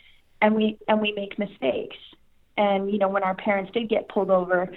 [0.41, 1.97] And we and we make mistakes.
[2.57, 4.71] And you know, when our parents did get pulled over,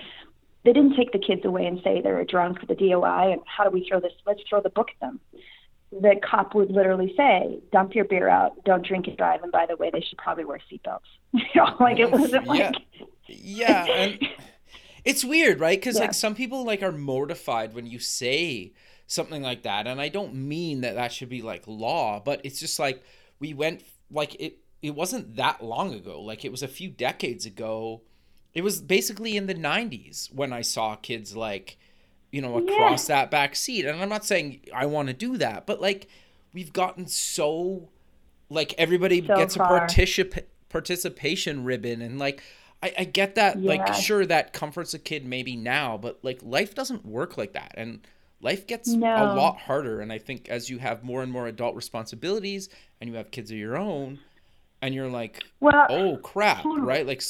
[0.64, 3.42] they didn't take the kids away and say they're a drunk for the DOI and
[3.46, 4.14] how do we throw this?
[4.26, 5.20] Let's throw the book at them
[5.92, 8.64] the cop would literally say, "Dump your beer out.
[8.66, 11.00] Don't drink and drive." And by the way, they should probably wear seatbelts.
[11.32, 12.72] you know, like it wasn't yeah.
[12.72, 12.76] like
[13.28, 14.28] yeah, and
[15.06, 15.80] it's weird, right?
[15.80, 16.02] Because yeah.
[16.02, 18.74] like some people like are mortified when you say
[19.08, 19.88] something like that.
[19.88, 23.04] And I don't mean that that should be like law, but it's just like
[23.40, 26.22] we went like it it wasn't that long ago.
[26.22, 28.02] Like it was a few decades ago.
[28.54, 31.78] It was basically in the 90s when I saw kids like
[32.32, 33.16] you know across yeah.
[33.16, 33.86] that back seat.
[33.86, 36.08] And I'm not saying I want to do that, but like
[36.54, 37.90] we've gotten so
[38.50, 39.78] like everybody so gets far.
[39.78, 42.42] a particip- participation ribbon and like
[42.82, 43.70] I, I get that yeah.
[43.70, 47.74] like sure that comforts a kid maybe now but like life doesn't work like that
[47.78, 48.02] and
[48.42, 49.08] life gets no.
[49.08, 53.10] a lot harder and i think as you have more and more adult responsibilities and
[53.10, 54.20] you have kids of your own
[54.82, 56.84] and you're like well, oh crap hmm.
[56.84, 57.06] right?
[57.06, 57.24] Like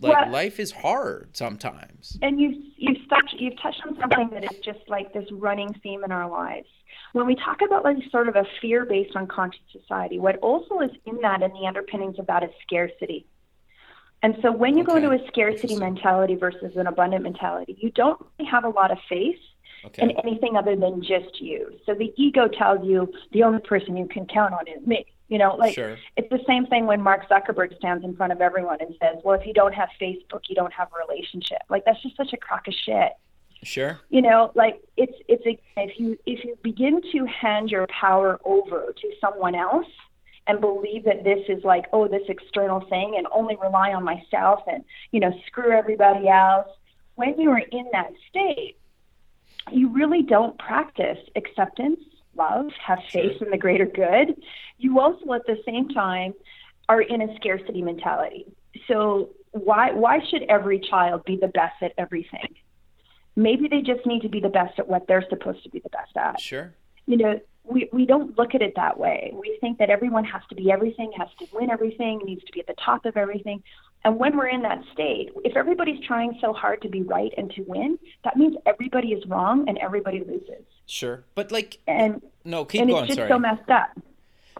[0.00, 2.18] like well, life is hard sometimes.
[2.22, 6.04] And you've you've touched you've touched on something that is just like this running theme
[6.04, 6.68] in our lives.
[7.12, 10.80] When we talk about like sort of a fear based on conscious society what also
[10.80, 13.26] is in that and the underpinnings of that is scarcity.
[14.24, 14.92] And so when you okay.
[14.92, 18.90] go into a scarcity mentality versus an abundant mentality you don't really have a lot
[18.90, 19.38] of faith
[19.84, 20.02] okay.
[20.02, 21.72] in anything other than just you.
[21.86, 25.38] So the ego tells you the only person you can count on is me you
[25.38, 25.96] know, like sure.
[26.18, 29.40] it's the same thing when Mark Zuckerberg stands in front of everyone and says, "Well,
[29.40, 32.36] if you don't have Facebook, you don't have a relationship." Like that's just such a
[32.36, 33.12] crock of shit.
[33.62, 33.98] Sure.
[34.10, 38.40] You know, like it's it's a, if you if you begin to hand your power
[38.44, 39.86] over to someone else
[40.46, 44.60] and believe that this is like oh this external thing and only rely on myself
[44.66, 46.68] and you know screw everybody else
[47.14, 48.76] when you are in that state
[49.70, 52.00] you really don't practice acceptance
[52.36, 54.34] love, have faith in the greater good,
[54.78, 56.34] you also at the same time
[56.88, 58.46] are in a scarcity mentality.
[58.88, 62.54] So why why should every child be the best at everything?
[63.36, 65.88] Maybe they just need to be the best at what they're supposed to be the
[65.90, 66.40] best at.
[66.40, 66.74] Sure.
[67.06, 69.32] You know, we, we don't look at it that way.
[69.34, 72.60] We think that everyone has to be everything, has to win everything, needs to be
[72.60, 73.62] at the top of everything.
[74.04, 77.50] And when we're in that state, if everybody's trying so hard to be right and
[77.52, 80.64] to win, that means everybody is wrong and everybody loses.
[80.86, 83.04] Sure, but like, and no, keep and going.
[83.04, 83.30] it's just sorry.
[83.30, 83.90] so messed up.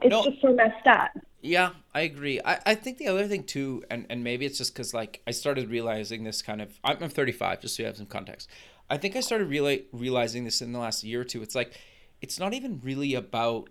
[0.00, 1.10] It's no, just so messed up.
[1.40, 2.40] Yeah, I agree.
[2.44, 5.32] I, I think the other thing too, and, and maybe it's just because like I
[5.32, 6.78] started realizing this kind of.
[6.84, 8.48] I'm, I'm 35, just so you have some context.
[8.88, 11.42] I think I started reali- realizing this in the last year or two.
[11.42, 11.72] It's like,
[12.20, 13.70] it's not even really about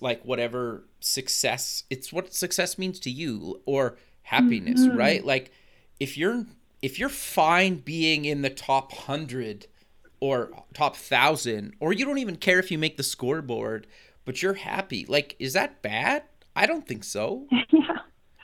[0.00, 1.84] like whatever success.
[1.90, 3.98] It's what success means to you or
[4.28, 4.96] happiness, mm-hmm.
[4.96, 5.24] right?
[5.24, 5.50] Like
[5.98, 6.44] if you're
[6.82, 9.66] if you're fine being in the top 100
[10.20, 13.86] or top 1000 or you don't even care if you make the scoreboard,
[14.24, 15.06] but you're happy.
[15.08, 16.24] Like is that bad?
[16.54, 17.46] I don't think so.
[17.70, 17.98] yeah.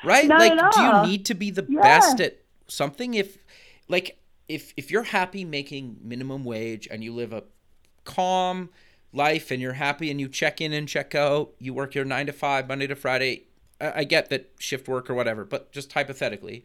[0.04, 0.26] Right?
[0.26, 1.80] Not like do you need to be the yeah.
[1.80, 3.38] best at something if
[3.88, 4.18] like
[4.48, 7.44] if if you're happy making minimum wage and you live a
[8.04, 8.70] calm
[9.12, 12.26] life and you're happy and you check in and check out, you work your 9
[12.26, 13.44] to 5 Monday to Friday,
[13.94, 16.64] I get that shift work or whatever, but just hypothetically,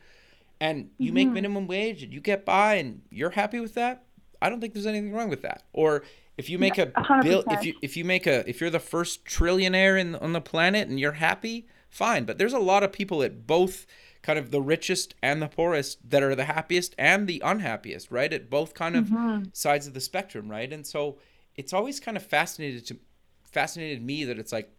[0.60, 1.16] and you mm-hmm.
[1.16, 4.04] make minimum wage and you get by and you're happy with that,
[4.42, 5.64] I don't think there's anything wrong with that.
[5.74, 6.04] Or
[6.38, 6.88] if you make a
[7.22, 10.42] bill, if you if you make a if you're the first trillionaire in on the
[10.42, 12.26] planet and you're happy, fine.
[12.26, 13.86] But there's a lot of people at both
[14.22, 18.32] kind of the richest and the poorest that are the happiest and the unhappiest, right?
[18.32, 19.46] At both kind of mm-hmm.
[19.54, 20.72] sides of the spectrum, right?
[20.72, 21.18] And so
[21.56, 22.98] it's always kind of fascinated to
[23.44, 24.72] fascinated me that it's like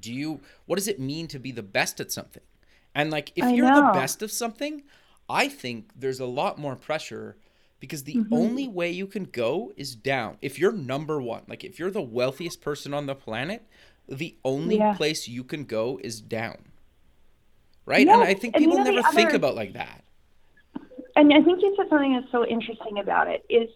[0.00, 2.42] do you what does it mean to be the best at something
[2.94, 3.86] and like if I you're know.
[3.86, 4.82] the best of something
[5.28, 7.36] i think there's a lot more pressure
[7.80, 8.32] because the mm-hmm.
[8.32, 12.02] only way you can go is down if you're number one like if you're the
[12.02, 13.66] wealthiest person on the planet
[14.08, 14.94] the only yeah.
[14.94, 16.58] place you can go is down
[17.86, 19.16] right and i think people never other...
[19.16, 20.04] think about like that
[21.16, 23.68] and i think you said something that's so interesting about it is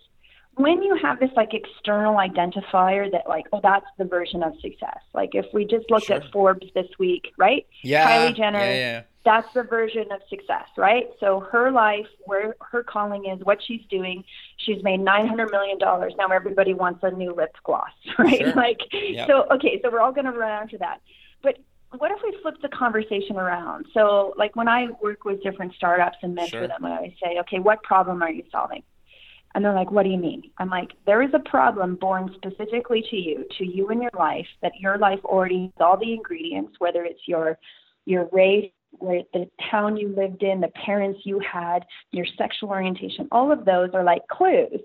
[0.57, 4.99] when you have this like external identifier that like oh that's the version of success
[5.15, 6.17] like if we just looked sure.
[6.17, 9.03] at forbes this week right yeah kylie jenner yeah, yeah.
[9.25, 13.83] that's the version of success right so her life where her calling is what she's
[13.91, 14.25] doing
[14.57, 18.55] she's made 900 million dollars now everybody wants a new lip gloss right sure.
[18.55, 19.29] like yep.
[19.29, 21.01] so okay so we're all going to run after that
[21.43, 21.59] but
[21.99, 26.17] what if we flip the conversation around so like when i work with different startups
[26.23, 26.69] and mentor sure.
[26.69, 28.83] them i always say okay what problem are you solving
[29.57, 30.51] and they're like, what do you mean?
[30.59, 34.47] I'm like, there is a problem born specifically to you, to you in your life,
[34.61, 37.59] that your life already has all the ingredients, whether it's your
[38.05, 43.29] your race, where the town you lived in, the parents you had, your sexual orientation,
[43.33, 44.83] all of those are like clues.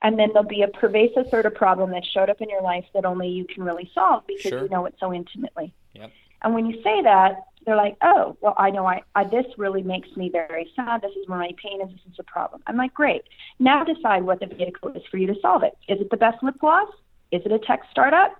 [0.00, 2.86] And then there'll be a pervasive sort of problem that showed up in your life
[2.94, 4.62] that only you can really solve because sure.
[4.62, 5.74] you know it so intimately.
[5.92, 6.10] Yep.
[6.42, 9.82] And when you say that, they're like, oh, well, I know I, I this really
[9.82, 11.02] makes me very sad.
[11.02, 11.90] This is where my pain is.
[11.90, 12.62] This is a problem.
[12.66, 13.22] I'm like, great.
[13.58, 15.76] Now decide what the vehicle is for you to solve it.
[15.86, 16.88] Is it the best lip gloss?
[17.30, 18.32] Is it a tech startup?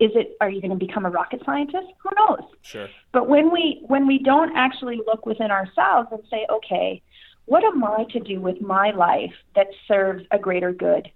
[0.00, 0.36] Is it?
[0.40, 1.86] Are you going to become a rocket scientist?
[2.02, 2.40] Who knows?
[2.62, 2.88] Sure.
[3.12, 7.02] But when we when we don't actually look within ourselves and say, okay,
[7.44, 11.08] what am I to do with my life that serves a greater good?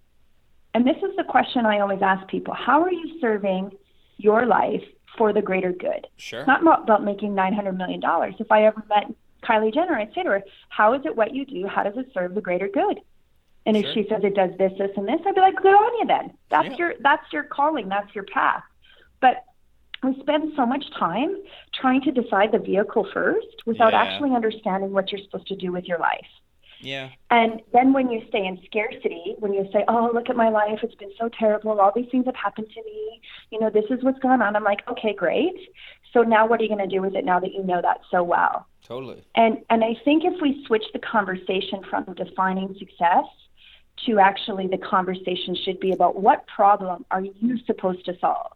[0.73, 3.73] And this is the question I always ask people How are you serving
[4.19, 4.85] your life
[5.17, 6.07] for the greater good?
[6.17, 6.41] Sure.
[6.41, 8.01] It's not about making $900 million.
[8.39, 11.45] If I ever met Kylie Jenner, I'd say to her, How is it what you
[11.45, 11.67] do?
[11.67, 13.01] How does it serve the greater good?
[13.65, 15.99] And if she says it does this, this, and this, I'd be like, Good on
[15.99, 16.33] you then.
[16.51, 16.77] That's Yeah.
[16.77, 18.63] your that's your calling, that's your path.
[19.21, 19.45] But
[20.03, 21.37] we spend so much time
[21.75, 24.03] trying to decide the vehicle first without Yeah.
[24.03, 26.27] actually understanding what you're supposed to do with your life.
[26.81, 27.11] Yeah.
[27.31, 30.81] And then when you stay in scarcity, when you say, "Oh, look at my life;
[30.83, 31.81] it's been so terrible.
[31.81, 33.21] All these things have happened to me.
[33.51, 35.57] You know, this is what's going on." I'm like, "Okay, great.
[36.13, 38.01] So now, what are you going to do with it now that you know that
[38.11, 39.25] so well?" Totally.
[39.35, 43.25] And and I think if we switch the conversation from defining success
[44.05, 48.53] to actually the conversation should be about what problem are you supposed to solve.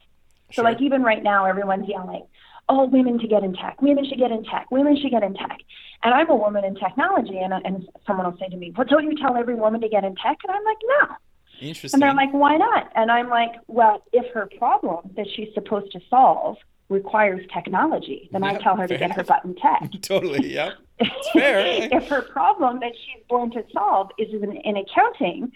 [0.53, 0.65] So Sure.
[0.65, 2.27] like even right now, everyone's yelling,
[2.71, 3.83] "Oh, women to get in tech.
[3.83, 4.71] Women should get in tech.
[4.71, 5.59] Women should get in tech."
[6.03, 9.05] And I'm a woman in technology, and and someone will say to me, "Well, don't
[9.11, 11.17] you tell every woman to get in tech?" And I'm like, "No."
[11.61, 11.97] Interesting.
[11.97, 15.93] And they're like, "Why not?" And I'm like, "Well, if her problem that she's supposed
[15.93, 16.57] to solve
[16.89, 20.53] requires technology, then I tell her to get her butt in tech." totally.
[20.53, 20.73] Yeah.
[21.33, 21.89] fair.
[21.99, 25.51] if her problem that she's born to solve is in, in accounting,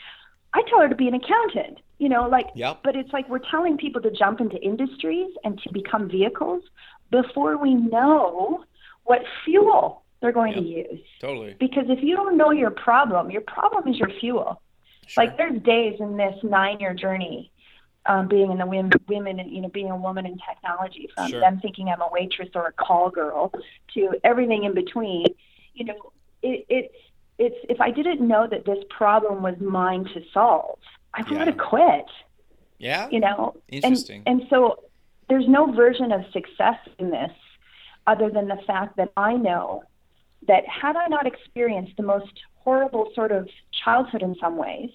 [0.55, 1.79] I tell her to be an accountant.
[1.99, 2.81] You know, like, Yep.
[2.83, 6.63] but it's like we're telling people to jump into industries and to become vehicles
[7.11, 8.65] before we know
[9.05, 11.01] what fuel they're going to use.
[11.21, 11.55] Totally.
[11.61, 14.61] Because if you don't know your problem, your problem is your fuel.
[15.07, 15.25] Sure.
[15.25, 17.51] Like there's days in this nine-year journey,
[18.07, 21.41] um, being in the women, women, you know, being a woman in technology, from Sure.
[21.41, 23.53] them thinking I'm a waitress or a call girl
[23.95, 25.27] to everything in between.
[25.75, 26.13] You know,
[26.43, 26.95] it, it's
[27.39, 30.79] it's if I didn't know that this problem was mine to solve,
[31.13, 31.45] I would Yeah.
[31.47, 32.07] have quit.
[32.79, 33.09] yeah.
[33.11, 34.23] You know, Interesting.
[34.27, 34.85] And, and so
[35.29, 37.31] there's no version of success in this,
[38.07, 39.85] other than the fact that I know
[40.47, 43.49] that had I not experienced the most horrible sort of
[43.85, 44.91] childhood in some ways,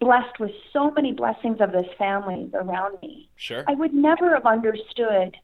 [0.00, 3.64] blessed with so many blessings of this family around me, Sure.
[3.66, 5.36] I would never have understood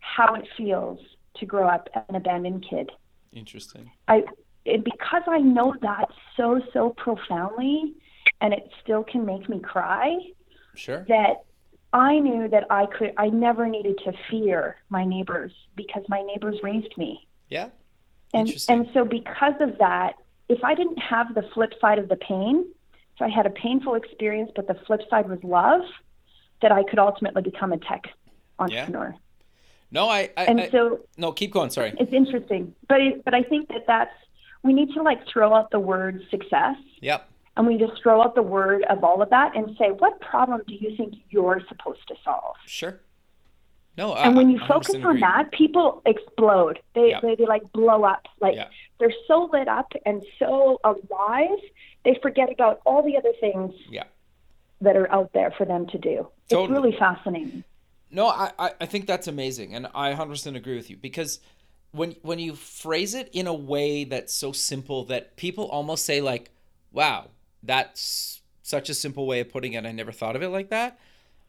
[0.00, 1.00] how it feels
[1.36, 2.90] to grow up an abandoned kid.
[3.32, 3.90] Interesting.
[4.06, 4.24] I
[4.66, 7.94] and because I know that so so profoundly,
[8.40, 10.18] and it still can make me cry
[10.74, 11.04] Sure.
[11.08, 11.44] that
[11.92, 16.56] I knew that I could I never needed to fear my neighbors because my neighbors
[16.62, 17.26] raised me.
[17.48, 17.68] Yeah.
[18.34, 18.80] And Interesting.
[18.80, 20.14] and so because of that,
[20.48, 22.66] if I didn't have the flip side of the pain,
[23.16, 25.82] if I had a painful experience but the flip side was love,
[26.60, 28.04] that I could ultimately become a tech
[28.58, 29.10] entrepreneur.
[29.14, 29.18] Yeah.
[29.90, 30.30] No, I.
[30.36, 31.70] I, And I so no, keep going.
[31.70, 31.94] Sorry.
[31.98, 32.74] it's interesting.
[32.88, 34.14] But it, but I think that that's
[34.62, 37.30] we need to like throw out the word success Yep.
[37.58, 40.62] And we just throw out the word of all of that and say what problem
[40.66, 42.54] do you think you're supposed to solve?
[42.64, 43.00] Sure.
[43.96, 44.14] No.
[44.14, 45.20] and when you focus on agree.
[45.20, 46.78] that, people explode.
[46.94, 47.20] They, Yeah.
[47.20, 48.26] they they like blow up.
[48.40, 48.68] Like Yeah.
[49.00, 51.58] they're so lit up and so alive,
[52.04, 54.04] they forget about all the other things Yeah.
[54.80, 56.28] that are out there for them to do.
[56.48, 56.64] Totally.
[56.64, 57.64] It's really fascinating.
[58.10, 61.40] No, I, I I think that's amazing, and I 100% agree with you because
[61.90, 66.20] when when you phrase it in a way that's so simple that people almost say
[66.20, 66.50] like,
[66.92, 67.26] "Wow,
[67.68, 69.86] that's such a simple way of putting it.
[69.86, 70.98] I never thought of it like that."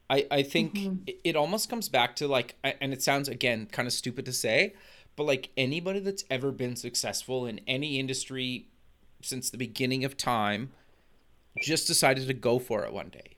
[0.08, 1.02] I I think mm-hmm.
[1.06, 4.32] it, it almost comes back to like, and it sounds again kind of stupid to
[4.32, 4.74] say,
[5.16, 8.68] but like anybody that's ever been successful in any industry
[9.22, 10.70] since the beginning of time
[11.60, 13.36] just decided to go for it one day.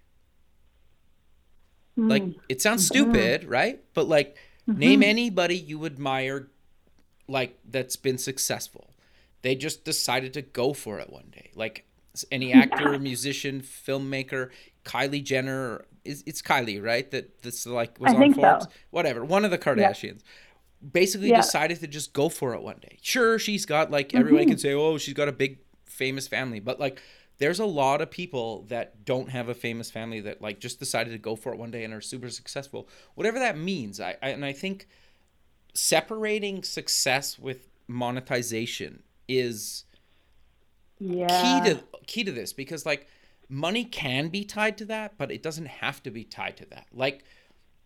[1.98, 2.08] Mm-hmm.
[2.08, 3.12] Like it sounds mm-hmm.
[3.12, 3.80] stupid, right?
[3.94, 6.48] But like name anybody you admire
[7.28, 8.90] like that's been successful.
[9.42, 11.50] They just decided to go for it one day.
[11.54, 11.84] Like
[12.30, 14.50] any actor, musician, filmmaker,
[14.84, 17.10] Kylie Jenner is it's Kylie, right?
[17.10, 18.40] That this like was I on think so.
[18.42, 18.66] Forbes.
[18.90, 19.24] Whatever.
[19.24, 20.20] One of the Kardashians.
[20.92, 22.98] Basically decided to just go for it one day.
[23.02, 24.18] Sure, she's got like Mm-hmm.
[24.18, 27.00] everybody can say, "Oh, she's got a big famous family," but like
[27.38, 31.10] there's a lot of people that don't have a famous family that like just decided
[31.10, 32.88] to go for it one day and are super successful.
[33.14, 34.00] Whatever that means.
[34.00, 34.88] I, I and I think
[35.74, 39.84] separating success with monetization is
[41.02, 41.62] Yeah.
[41.62, 43.08] key to key to this because like
[43.48, 46.86] money can be tied to that but it doesn't have to be tied to that
[46.92, 47.24] like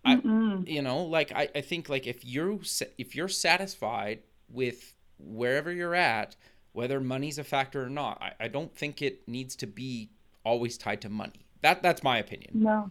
[0.04, 0.20] I,
[0.66, 2.60] you know like I, I think like if you're
[2.98, 6.36] if you're satisfied with wherever you're at
[6.72, 10.10] whether money's a factor or not I, I don't think it needs to be
[10.44, 12.90] always tied to money that that's my opinion No.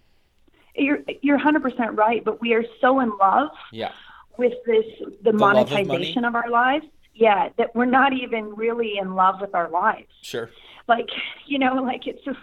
[0.78, 3.92] You're you're 100% right, but we are so in love yeah
[4.38, 4.86] with this
[5.24, 6.86] the, of monetization of, our lives.
[7.18, 10.11] Yeah, that we're not even really in love with our lives.
[10.22, 10.49] sure
[10.88, 11.07] Like,
[11.47, 12.38] you know, like it's just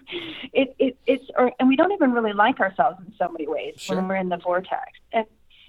[0.53, 3.75] it it it's or, and we don't even really like ourselves in so many ways
[3.77, 3.97] Sure.
[3.97, 4.93] when we're in the vortex.
[5.13, 5.27] And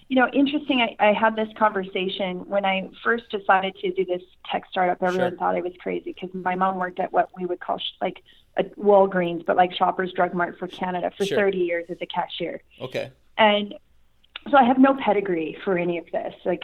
[0.09, 0.81] you know, interesting.
[0.81, 5.01] I, I had this conversation when I first decided to do this tech startup.
[5.01, 5.37] Everyone Sure.
[5.37, 8.21] thought I was crazy because my mom worked at what we would call sh- like
[8.57, 11.37] a Walgreens, but like Shoppers Drug Mart for Canada for Sure.
[11.37, 12.61] 30 years as a cashier.
[12.81, 13.11] Okay.
[13.37, 13.73] And
[14.51, 16.33] so I have no pedigree for any of this.
[16.45, 16.63] Like,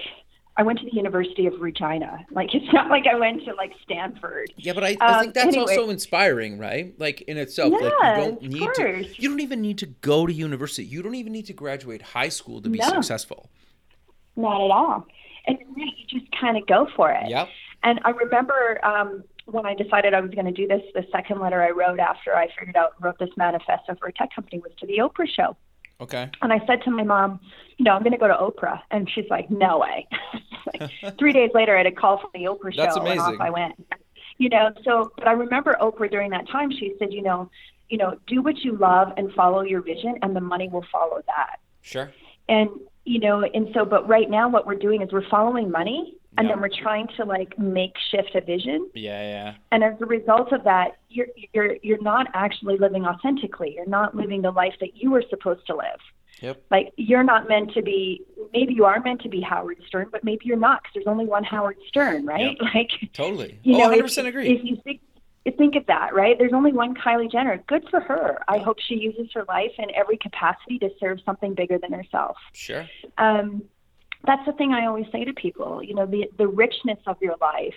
[0.60, 2.26] I went to the University of Regina.
[2.32, 4.52] Like, it's not like I went to like Stanford.
[4.58, 5.78] Yeah, but I, I Um, think that's anyway.
[5.78, 6.94] also inspiring, right?
[7.00, 9.06] Like in itself, like you Yeah, don't of need to.
[9.18, 10.84] You don't even need to go to university.
[10.86, 12.90] You don't even need to graduate high school to be No.
[12.90, 13.50] successful.
[14.36, 15.08] Not at all.
[15.48, 17.30] And really, you just kind of go for it.
[17.30, 17.48] Yep.
[17.84, 21.40] And I remember um, when I decided I was going to do this, the second
[21.40, 24.74] letter I wrote after I figured out wrote this manifesto for a tech company was
[24.82, 25.56] to the Oprah show.
[26.02, 26.30] Okay.
[26.42, 27.40] And I said to my mom,
[27.78, 28.82] you know, I'm going to go to Oprah.
[28.92, 30.08] And she's like, no way.
[30.80, 33.36] like, three days later, I had a call from the Oprah show, That's and off
[33.40, 33.76] I went.
[34.38, 37.50] You know, so, but I remember Oprah during that time, she said, you know,
[37.90, 41.22] you know, do what you love and follow your vision, and the money will follow
[41.28, 41.60] that.
[41.82, 42.12] Sure.
[42.48, 42.70] And
[43.06, 46.48] you know, and so, but right now, what we're doing is we're following money, and
[46.48, 46.54] Yeah.
[46.56, 48.90] then we're trying to like make shift a vision.
[48.94, 49.56] Yeah, yeah.
[49.72, 53.74] And as a result of that, you're you're you're not actually living authentically.
[53.76, 56.00] You're not living the life that you were supposed to live.
[56.42, 56.64] Yep.
[56.72, 58.24] Like you're not meant to be.
[58.54, 61.26] Maybe you are meant to be Howard Stern, but maybe you're not because there's only
[61.26, 62.58] one Howard Stern, right?
[62.62, 62.70] Yep.
[62.74, 63.60] Like Totally.
[63.64, 64.50] you oh, know, 100% if, agree.
[64.50, 65.02] If you think
[65.58, 66.38] think of that, right?
[66.38, 67.62] There's only one Kylie Jenner.
[67.68, 68.38] Good for her.
[68.48, 72.38] I hope she uses her life in every capacity to serve something bigger than herself.
[72.54, 72.88] sure.
[73.18, 73.64] Um,
[74.26, 75.84] that's the thing I always say to people.
[75.84, 77.74] You know, the the richness of your life,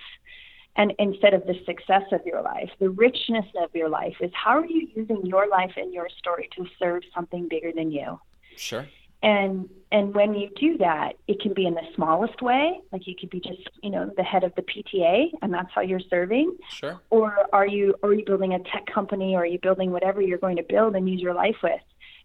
[0.76, 4.58] and instead of the success of your life, the richness of your life is how
[4.58, 8.18] are you using your life and your story to serve something bigger than you?
[8.56, 8.86] Sure.
[9.22, 13.14] and and when you do that it can be in the smallest way like you
[13.18, 16.54] could be just you know the head of the pta and that's how you're serving
[16.68, 17.00] Sure.
[17.10, 20.38] or are you are you building a tech company or are you building whatever you're
[20.46, 21.80] going to build and use your life with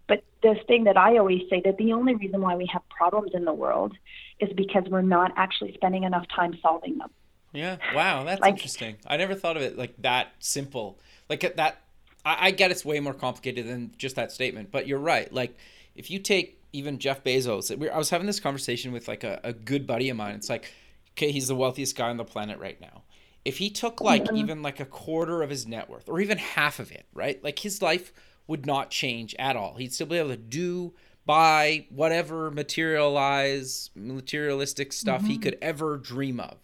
[0.08, 3.32] but the thing that i always say that the only reason why we have problems
[3.34, 3.94] in the world
[4.40, 7.10] is because we're not actually spending enough time solving them
[7.54, 7.78] Yeah.
[7.96, 8.98] Wow, that's Like- interesting.
[9.08, 11.00] I never thought of it like that simple.
[11.30, 11.82] Like uh, that.
[12.26, 15.32] I, I get it's way more complicated than just that statement, but you're right.
[15.34, 15.56] Like
[15.96, 19.54] if you take even Jeff Bezos, I was having this conversation with like a, a
[19.54, 20.36] good buddy of mine.
[20.36, 20.72] It's like,
[21.14, 23.04] okay, he's the wealthiest guy on the planet right now.
[23.46, 26.80] If he took like even like a quarter of his net worth, or even half
[26.80, 27.42] of it, right?
[27.44, 28.12] Like his life
[28.48, 29.76] would not change at all.
[29.76, 30.94] He'd still be able to do,
[31.26, 36.58] buy whatever materialize, materialistic stuff he could ever dream of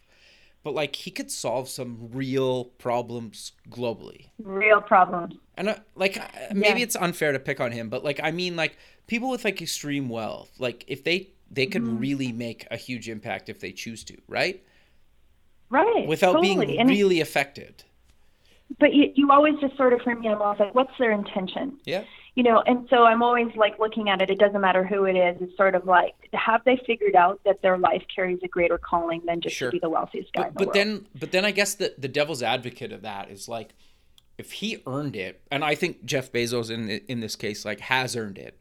[0.63, 6.17] but like he could solve some real problems globally real problems and uh, like
[6.53, 6.83] maybe Yeah.
[6.85, 10.07] it's unfair to pick on him but like i mean like people with like extreme
[10.07, 11.97] wealth like if they they could Mm-hmm.
[11.99, 14.63] really make a huge impact if they choose to right
[15.69, 16.65] right without totally.
[16.65, 17.83] being and really affected
[18.79, 21.77] but you, you always just sort of frame me off like what's their intention?
[21.85, 22.03] Yeah.
[22.35, 25.13] You know and so i'm always like looking at it it doesn't matter who it
[25.15, 28.79] is it's sort of like have they figured out that their life carries a greater
[28.79, 29.69] calling than just Sure.
[29.69, 31.93] to be the wealthiest guy but, in the but then but then i guess the,
[31.95, 33.75] the devil's advocate of that is like
[34.39, 38.15] if he earned it and i think jeff bezos in in this case like has
[38.15, 38.57] earned it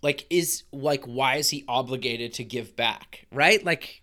[0.00, 3.64] like is like why is he obligated to give back right?
[3.64, 4.02] Like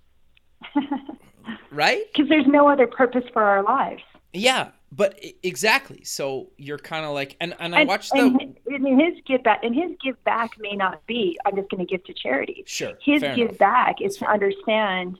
[1.71, 2.03] right?
[2.13, 4.01] Because there's no other purpose for our lives
[4.33, 6.03] yeah but exactly.
[6.03, 9.43] So you're kind of like and and i and, watched the and, and his give
[9.43, 12.63] back and his give back may not be i'm just going to give to charity.
[12.65, 13.57] Sure his give enough.
[13.57, 15.19] back is to understand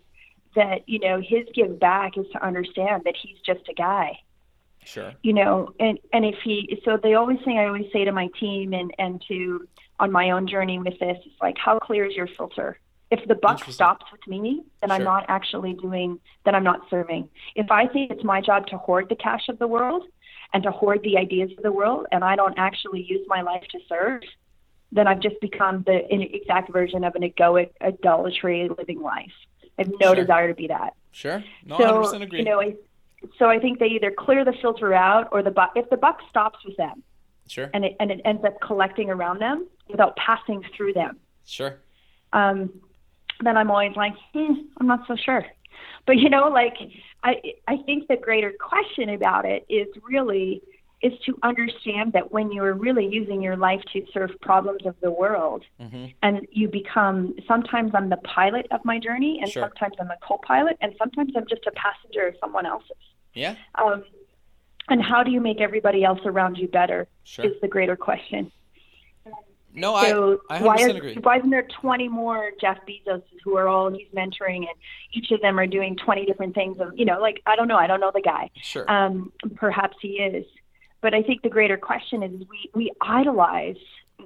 [0.55, 4.17] that you know his give back is to understand that he's just a guy.
[4.83, 5.13] Sure.
[5.21, 8.27] You know and and if he so the always thing i always say to my
[8.39, 9.67] team and and to
[9.99, 12.79] on my own journey with this is like how clear is your filter
[13.11, 17.27] if the buck stops with me then i'm not actually doing then i'm not serving.
[17.55, 20.03] If i think it's my job to hoard the cash of the world
[20.53, 23.63] and to hoard the ideas of the world and i don't actually use my life
[23.71, 24.21] to serve
[24.91, 29.31] then i've just become the exact version of an egoic idolatry living life.
[29.77, 30.15] I have no Sure.
[30.15, 30.93] desire to be that.
[31.11, 31.43] Sure.
[31.65, 32.39] No so 100% agree.
[32.39, 32.75] you know I,
[33.37, 36.19] so i think they either clear the filter out or the buck if the buck
[36.29, 37.03] stops with them
[37.47, 37.69] sure.
[37.73, 41.17] and it and it ends up collecting around them without passing through them.
[41.45, 41.79] Sure.
[42.31, 42.71] Um,
[43.43, 45.45] then i'm always like hmm, i'm not so sure.
[46.05, 46.75] But you know like
[47.23, 47.35] i
[47.67, 50.61] i think the greater question about it is really
[51.01, 55.11] is to understand that when you're really using your life to serve problems of the
[55.11, 59.63] world hmm and you become sometimes i'm the pilot of my journey and Sure.
[59.63, 62.91] sometimes i'm a co-pilot and sometimes i'm just a passenger of someone else's.
[63.33, 63.55] Yeah.
[63.81, 64.03] Um,
[64.89, 67.45] and how do you make everybody else around you better sure.
[67.45, 68.51] is the greater question.
[69.73, 73.23] No i So i 100% why, is, agree why isn't there 20 more Jeff Bezos
[73.43, 74.75] who are all he's mentoring and
[75.13, 76.79] each of them are doing 20 different things?
[76.79, 77.77] Of, you know, like, I don't know.
[77.77, 78.49] I don't know the guy.
[78.61, 80.45] sure Um, perhaps he is.
[81.01, 83.77] But I think the greater question is we, we idolize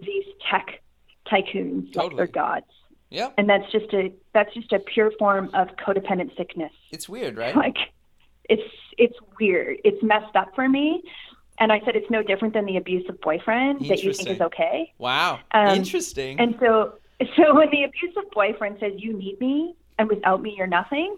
[0.01, 0.81] these tech
[1.31, 2.15] tycoons Totally.
[2.15, 2.65] they're gods.
[3.09, 3.29] Yeah.
[3.37, 6.71] And that's just a that's just a pure form of codependent sickness.
[6.91, 7.55] It's weird, right?
[7.63, 7.77] Like
[8.49, 9.77] it's it's weird.
[9.83, 11.03] It's messed up for me.
[11.59, 14.91] And I said it's no different than the abusive boyfriend that you think is okay.
[14.97, 15.39] Wow.
[15.51, 16.39] Um, Interesting.
[16.39, 16.95] And so
[17.35, 21.17] so when the abusive boyfriend says you need me and without me you're nothing,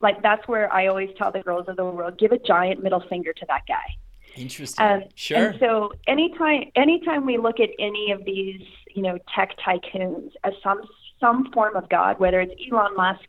[0.00, 3.02] like that's where I always tell the girls of the world, give a giant middle
[3.08, 3.96] finger to that guy.
[4.34, 4.84] Interesting.
[4.84, 5.48] Um, sure.
[5.48, 8.60] And so anytime anytime we look at any of these,
[8.94, 10.82] you know, tech tycoons as some
[11.20, 13.24] some form of god, whether it's Elon Musk,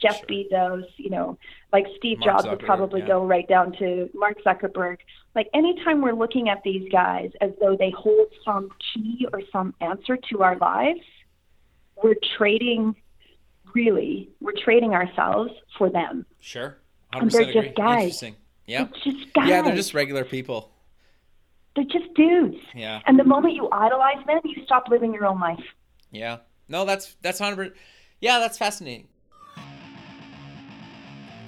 [0.00, 0.26] Jeff Sure.
[0.26, 1.38] Bezos, you know,
[1.72, 3.08] like Steve Mark Jobs would probably yeah.
[3.08, 4.98] go right down to Mark Zuckerberg.
[5.34, 9.74] Like anytime we're looking at these guys as though they hold some key or some
[9.80, 11.00] answer to our lives,
[12.02, 12.96] we're trading
[13.74, 16.26] really, we're trading ourselves for them.
[16.40, 16.78] sure.
[17.12, 18.02] and they're 100% just guys.
[18.02, 18.36] Interesting.
[18.66, 18.86] Yeah.
[18.92, 19.48] It's just guys.
[19.48, 20.72] Yeah, they're just regular people.
[21.76, 22.56] they're just dudes.
[22.74, 23.00] Yeah.
[23.06, 25.62] And the moment you idolize them, you stop living your own life.
[26.10, 26.38] Yeah.
[26.68, 27.74] No, that's that's 100
[28.20, 29.08] Yeah, that's fascinating.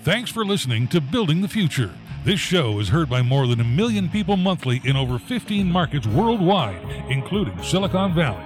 [0.02, 1.90] Thanks for listening to Building the Future.
[2.24, 6.06] This show is heard by more than a million people monthly in over 15 markets
[6.06, 8.42] worldwide, including Silicon Valley.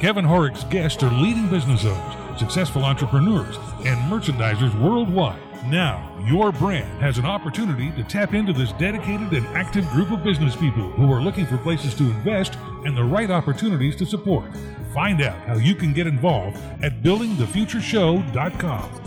[0.00, 5.38] Kevin Horek's guests are leading business owners, successful entrepreneurs, and merchandisers worldwide.
[5.66, 10.24] Now, your brand has an opportunity to tap into this dedicated and active group of
[10.24, 14.46] business people who are looking for places to invest and the right opportunities to support.
[14.94, 19.05] Find out how you can get involved at buildingthefutureshow.com.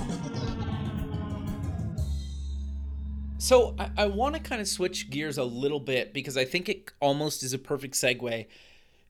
[3.40, 6.70] So I, I want to kind of switch gears a little bit because I think
[6.70, 8.46] it almost is a perfect segue.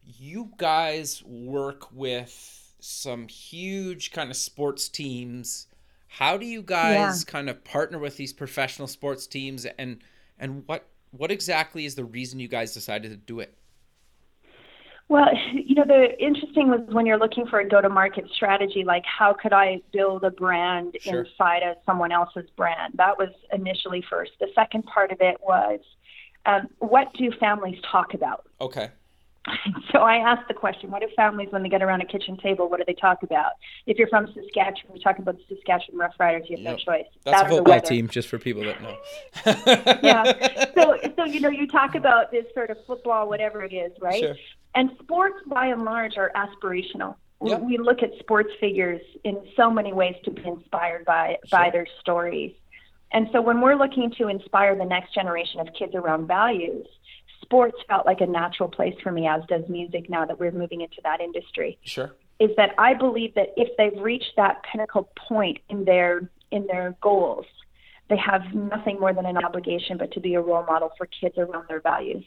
[0.05, 5.67] You guys work with some huge kind of sports teams.
[6.07, 9.99] How do you guys kind of partner with these professional sports teams and
[10.39, 13.55] and what what exactly is the reason you guys decided to do it?
[15.09, 19.33] Well, you know, the interesting was when you're looking for a go-to-market strategy, like how
[19.33, 21.21] could I build a brand Sure.
[21.25, 22.93] inside of someone else's brand?
[22.95, 24.31] That was initially first.
[24.39, 25.79] The second part of it was,
[26.45, 28.45] um, what do families talk about?
[28.61, 28.89] Okay.
[29.93, 32.69] So I asked the question, what do families, when they get around a kitchen table,
[32.69, 33.53] what do they talk about?
[33.87, 36.47] If you're from Saskatchewan, we talk about the Saskatchewan Roughriders.
[36.49, 36.71] You have Yep.
[36.71, 37.05] no choice.
[37.25, 38.95] That's That a football team, just for people that know.
[40.03, 40.65] yeah.
[40.75, 44.19] So, so you know, you talk about this sort of football, whatever it is, right?
[44.21, 44.35] Sure.
[44.75, 47.15] And sports, by and large, are aspirational.
[47.39, 47.61] We- Yep.
[47.61, 51.87] We look at sports figures in so many ways to be inspired by by their
[52.01, 52.53] stories.
[53.11, 56.85] And so, when we're looking to inspire the next generation of kids around values,
[57.41, 60.09] sports felt like a natural place for me, as does music.
[60.09, 62.11] Now that we're moving into that industry, Sure.
[62.39, 66.95] is that I believe that if they've reached that pinnacle point in their in their
[67.01, 67.45] goals,
[68.09, 71.37] they have nothing more than an obligation but to be a role model for kids
[71.37, 72.25] around their values.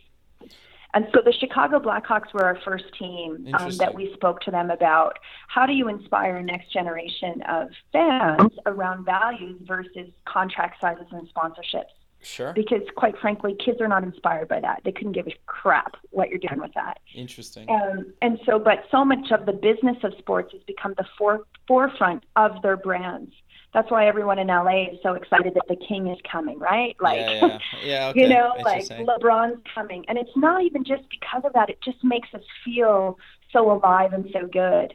[0.95, 4.71] And so the Chicago Blackhawks were our first team um, that we spoke to them
[4.71, 5.19] about.
[5.49, 11.29] How do you inspire a next generation of fans around values versus contract sizes and
[11.35, 11.93] sponsorships?
[12.23, 12.53] Sure.
[12.53, 14.83] Because quite frankly, kids are not inspired by that.
[14.85, 17.01] They couldn't give a crap what you're doing with that.
[17.15, 17.69] Interesting.
[17.69, 21.41] Um, and so, but so much of the business of sports has become the fore,
[21.67, 23.33] forefront of their brands.
[23.75, 26.95] That's why everyone in LA is so excited that the king is coming, right?
[27.01, 28.09] Like, yeah, yeah, yeah.
[28.09, 28.21] Okay.
[28.21, 28.85] you know, like.
[28.85, 30.05] LeBron's coming.
[30.09, 33.19] And it's not even just because of that, it just makes us feel
[33.53, 34.95] so alive and so good.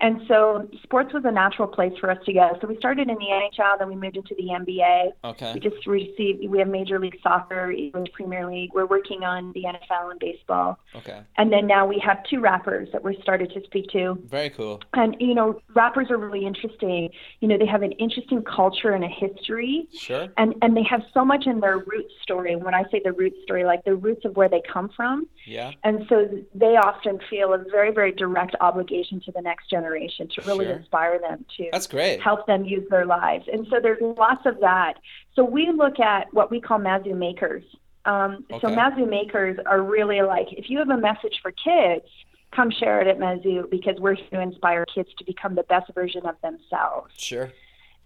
[0.00, 2.56] And so, sports was a natural place for us to go.
[2.60, 5.12] So, we started in the NHL, then we moved into the NBA.
[5.24, 5.54] Okay.
[5.54, 8.70] We just received, we have Major League Soccer, English Premier League.
[8.74, 10.78] We're working on the NFL and baseball.
[10.94, 11.20] Okay.
[11.38, 14.18] And then now we have two rappers that we're started to speak to.
[14.26, 14.82] Very cool.
[14.92, 17.08] And, you know, rappers are really interesting.
[17.40, 19.88] You know, they have an interesting culture and a history.
[19.96, 20.28] Sure.
[20.36, 22.52] And, and they have so much in their root story.
[22.52, 25.26] And when I say the root story, like the roots of where they come from.
[25.46, 25.72] Yeah.
[25.84, 30.42] And so they often feel a very, very direct obligation to the next generation to
[30.42, 30.74] really Sure.
[30.74, 32.20] inspire them to That's great.
[32.20, 33.48] help them use their lives.
[33.50, 34.94] And so there's lots of that.
[35.34, 37.62] So we look at what we call Mazu makers.
[38.04, 38.74] Um, So Okay.
[38.74, 42.04] Mazu makers are really like if you have a message for kids,
[42.52, 45.92] come share it at Mazu because we're here to inspire kids to become the best
[45.94, 47.14] version of themselves.
[47.16, 47.50] Sure.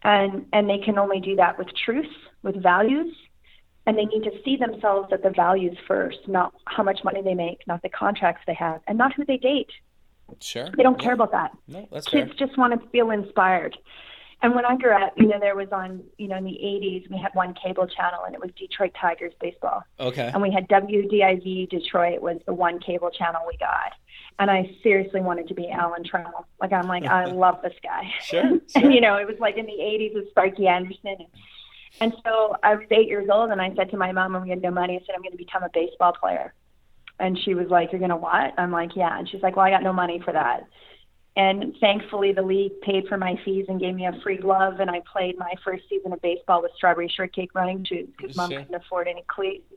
[0.02, 2.10] And and they can only do that with truth,
[2.42, 3.14] with values.
[3.86, 7.34] And they need to see themselves at the values first, not how much money they
[7.34, 9.70] make, not the contracts they have, and not who they date.
[10.40, 10.68] Sure.
[10.76, 11.04] They don't Yeah.
[11.04, 12.26] care about that No, that's fair.
[12.26, 13.76] kids just want to feel inspired.
[14.42, 17.10] And when I grew up, you know, there was on, you know, in the 80s,
[17.10, 19.82] we had one cable channel and it was Detroit Tigers baseball.
[19.98, 20.30] Okay.
[20.32, 23.92] And we had WDIV Detroit was the one cable channel we got.
[24.38, 26.44] And I seriously wanted to be Alan Trammell.
[26.60, 28.10] Like, I'm like, I love this guy.
[28.22, 28.40] Sure,
[28.76, 31.06] and, you know, it was like in the 80s with Sparky Anderson.
[31.18, 31.26] And,
[32.00, 34.50] and so I was eight years old and I said to my mom when we
[34.50, 36.52] had no money, I said, I'm going to become a baseball player.
[37.18, 38.54] And she was like, You're going to what?
[38.58, 39.18] I'm like, Yeah.
[39.18, 40.66] And she's like, Well, I got no money for that.
[41.36, 44.80] And thankfully, the league paid for my fees and gave me a free glove.
[44.80, 48.50] And I played my first season of baseball with strawberry shortcake running shoes because mom
[48.50, 48.60] Sure.
[48.60, 49.72] couldn't afford any cleats.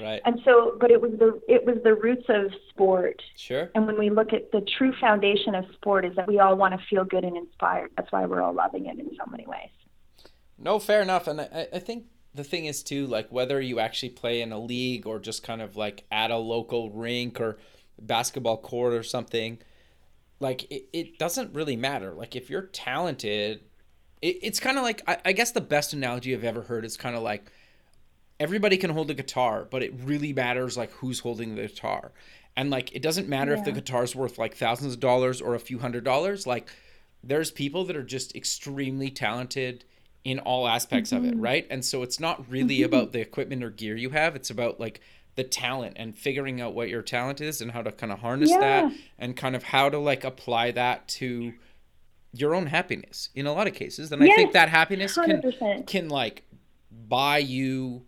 [0.00, 0.20] Right.
[0.24, 3.22] And so, but it was the it was the roots of sport.
[3.36, 3.70] Sure.
[3.74, 6.78] And when we look at the true foundation of sport, is that we all want
[6.78, 7.90] to feel good and inspired.
[7.96, 9.70] That's why we're all loving it in so many ways.
[10.60, 11.26] No, fair enough.
[11.26, 12.04] And I, I think
[12.34, 15.62] the thing is too, like whether you actually play in a league or just kind
[15.62, 17.58] of like at a local rink or
[18.00, 19.58] basketball court or something,
[20.38, 22.12] like it, it doesn't really matter.
[22.12, 23.62] Like if you're talented,
[24.22, 26.96] it, it's kind of like I, I guess the best analogy I've ever heard is
[26.96, 27.50] kind of like
[28.38, 32.12] everybody can hold a guitar, but it really matters like who's holding the guitar.
[32.56, 35.60] And like it doesn't matter if the guitar's worth like thousands of dollars or a
[35.60, 36.46] few hundred dollars.
[36.46, 36.68] Like
[37.22, 39.84] there's people that are just extremely talented
[40.24, 41.40] in all aspects of it, mm-hmm.
[41.40, 41.66] right?
[41.70, 42.94] And so it's not really mm-hmm.
[42.94, 45.00] about the equipment or gear you have, it's about like
[45.36, 48.50] the talent and figuring out what your talent is and how to kind of harness
[48.50, 51.52] that and kind of how to like apply that to
[52.32, 54.12] your own happiness in a lot of cases.
[54.12, 55.86] And I think that happiness can 100%.
[55.86, 56.44] can like
[56.90, 58.02] buy you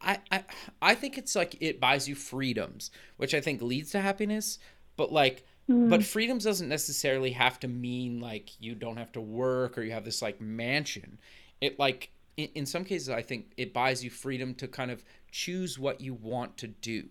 [0.00, 0.44] I, I
[0.80, 4.58] I think it's like it buys you freedoms, which I think leads to happiness.
[4.96, 5.88] But like, Hmm.
[5.88, 9.92] but freedoms doesn't necessarily have to mean like you don't have to work or you
[9.92, 11.18] have this like mansion.
[11.60, 15.02] It like in, in some cases, I think it buys you freedom to kind of
[15.32, 17.08] choose what you want to do.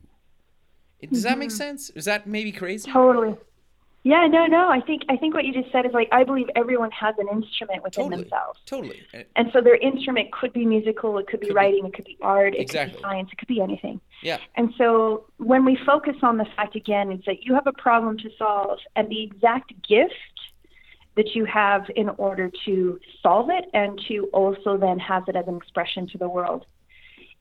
[1.12, 1.56] Does that make Mm-hmm.
[1.58, 1.90] sense?
[1.92, 2.90] Is that maybe crazy?
[2.92, 3.36] Totally.
[4.06, 4.70] Yeah, no, no.
[4.70, 7.28] I think I think what you just said is like I believe everyone has an
[7.28, 8.22] instrument within Totally.
[8.22, 8.60] themselves.
[8.68, 9.02] Totally.
[9.36, 11.56] And so their instrument could be musical, it could be Could be.
[11.56, 12.98] writing, it could be art, it could Exactly.
[12.98, 14.00] be science, it could be anything.
[14.22, 14.38] Yeah.
[14.58, 18.20] And so when we focus on the fact again is that you have a problem
[18.20, 20.14] to solve and the exact gift
[21.16, 25.48] that you have in order to solve it and to also then have it as
[25.48, 26.68] an expression to the world.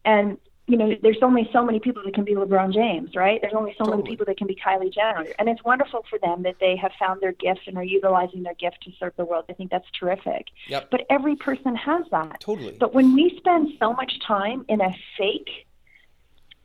[0.06, 3.38] And you know, there's only so many people that can be LeBron James, right?
[3.42, 3.98] There's only so Totally.
[3.98, 5.26] many people that can be Kylie Jenner.
[5.38, 8.54] And it's wonderful for them that they have found their gift and are utilizing their
[8.54, 9.44] gift to serve the world.
[9.50, 10.46] I think that's terrific.
[10.68, 10.90] Yep.
[10.90, 12.40] But every person has that.
[12.40, 12.76] Totally.
[12.80, 15.50] But when we spend so much time in a fake,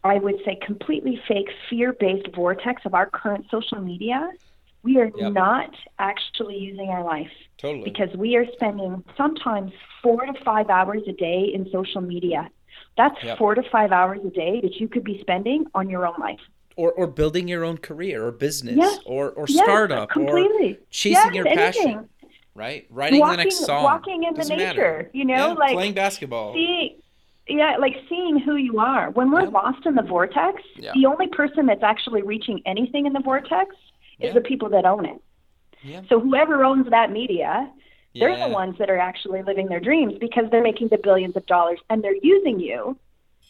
[0.06, 4.30] I would say completely fake, fear based vortex of our current social media,
[4.82, 5.34] we are Yep.
[5.34, 7.84] not actually using our life Totally.
[7.84, 12.50] because we are spending sometimes four to five hours a day in social media.
[13.00, 13.38] That's Yep.
[13.38, 16.42] four to five hours a day that you could be spending on your own life.
[16.76, 19.00] or or building your own career or business Yes.
[19.06, 20.40] or or Yes, startup or
[20.90, 21.96] chasing Yes, your anything.
[21.96, 22.10] passion.
[22.56, 22.86] right?
[22.90, 23.84] Writing Walking- the next song.
[23.84, 25.10] walking in the Doesn't nature, matter.
[25.14, 26.54] you know, Yeah, like, playing basketball.
[26.54, 26.98] See,
[27.48, 29.10] yeah, like seeing who you are.
[29.12, 33.22] When we're lost in the vortex, the only person that's actually reaching anything in the
[33.22, 33.76] vortex
[34.20, 35.20] is the people that own it.
[36.10, 37.70] So whoever owns that media,
[38.20, 38.48] they're Yeah.
[38.48, 41.80] the ones that are actually living their dreams because they're making the billions of dollars
[41.90, 42.98] and they're using you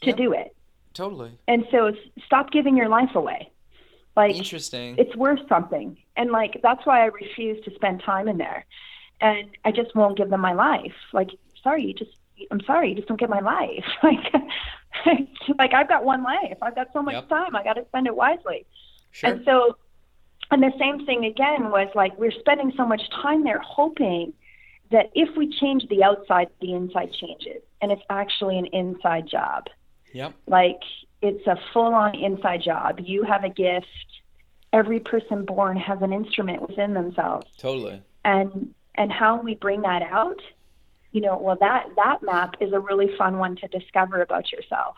[0.01, 0.15] to Yeah.
[0.15, 0.55] do it.
[0.93, 1.31] Totally.
[1.47, 1.93] And so
[2.25, 3.49] stop giving your life away.
[4.15, 4.95] Like Interesting.
[4.97, 5.97] it's worth something.
[6.17, 8.65] And like that's why I refuse to spend time in there.
[9.21, 10.95] And I just won't give them my life.
[11.13, 11.29] Like,
[11.63, 12.11] sorry, you just
[12.51, 13.85] I'm sorry, you just don't get my life.
[14.03, 14.33] Like
[15.59, 16.57] like I've got one life.
[16.61, 17.29] I've got so much Yep.
[17.29, 17.55] time.
[17.55, 18.65] I gotta spend it wisely.
[19.11, 19.29] sure.
[19.31, 19.77] And so
[20.51, 24.33] and the same thing again was like we're spending so much time there hoping
[24.91, 27.61] that if we change the outside, the inside changes.
[27.81, 29.67] And it's actually an inside job.
[30.13, 30.33] Yep.
[30.47, 30.81] Like
[31.21, 32.99] it's a full on inside job.
[32.99, 33.87] You have a gift.
[34.73, 37.47] Every person born has an instrument within themselves.
[37.57, 38.01] Totally.
[38.25, 40.41] And and how we bring that out,
[41.11, 44.95] you know, well that that map is a really fun one to discover about yourself.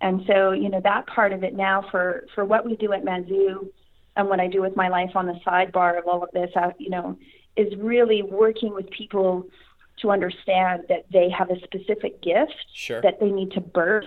[0.00, 3.04] And so, you know, that part of it now for for what we do at
[3.04, 3.68] Mazu
[4.16, 6.70] and what I do with my life on the sidebar of all of this, uh,
[6.78, 7.18] you know,
[7.56, 9.46] is really working with people
[10.00, 13.00] to understand that they have a specific gift Sure.
[13.02, 14.04] that they need to birth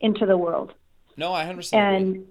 [0.00, 0.74] into the world
[1.16, 1.96] no, I understand.
[1.96, 2.26] and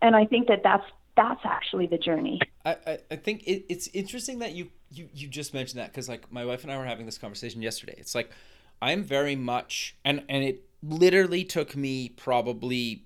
[0.00, 0.84] and I think that that's
[1.16, 2.40] that's actually the journey.
[2.64, 6.08] I, I, I think it, it's interesting that you, you, you just mentioned that because
[6.08, 7.94] like my wife and I were having this conversation yesterday.
[7.98, 8.30] It's like
[8.82, 13.04] I'm very much and and it literally took me probably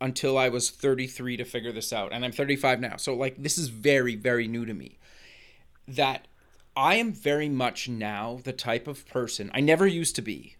[0.00, 2.96] until I was 33 to figure this out, and I'm 35 now.
[2.96, 4.98] So like this is very very new to me.
[5.90, 6.26] That
[6.76, 10.56] I am very much now the type of person I never used to be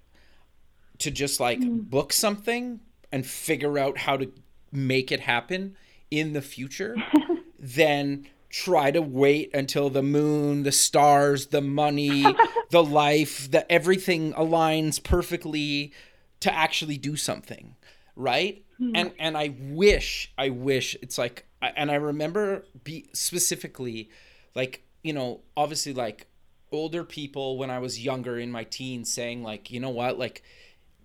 [0.99, 1.89] to just like mm.
[1.89, 2.81] book something
[3.13, 4.31] and figure out how to
[4.73, 5.77] make it happen
[6.11, 6.97] in the future
[7.59, 12.27] then try to wait until the moon, the stars, the money,
[12.71, 15.93] the life, the everything aligns perfectly
[16.41, 17.77] to actually do something,
[18.17, 18.65] right?
[18.79, 18.93] Hmm.
[18.95, 24.11] And and I wish, I wish it's like and I remember be specifically
[24.55, 26.27] like, you know, obviously like
[26.73, 30.43] older people when I was younger in my teens saying like, you know what, like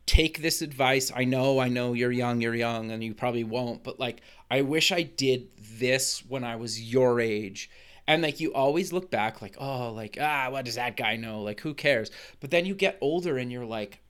[0.05, 1.11] take this advice.
[1.15, 4.21] I know, I know you're young, you're young, and you probably won't, but like,
[4.51, 5.47] I wish I did
[5.79, 7.69] this when I was your age.
[8.07, 11.41] And like you always look back like, oh, like, ah, what does that guy know?
[11.41, 12.11] Like, who cares?
[12.39, 14.01] But then you get older and you're like,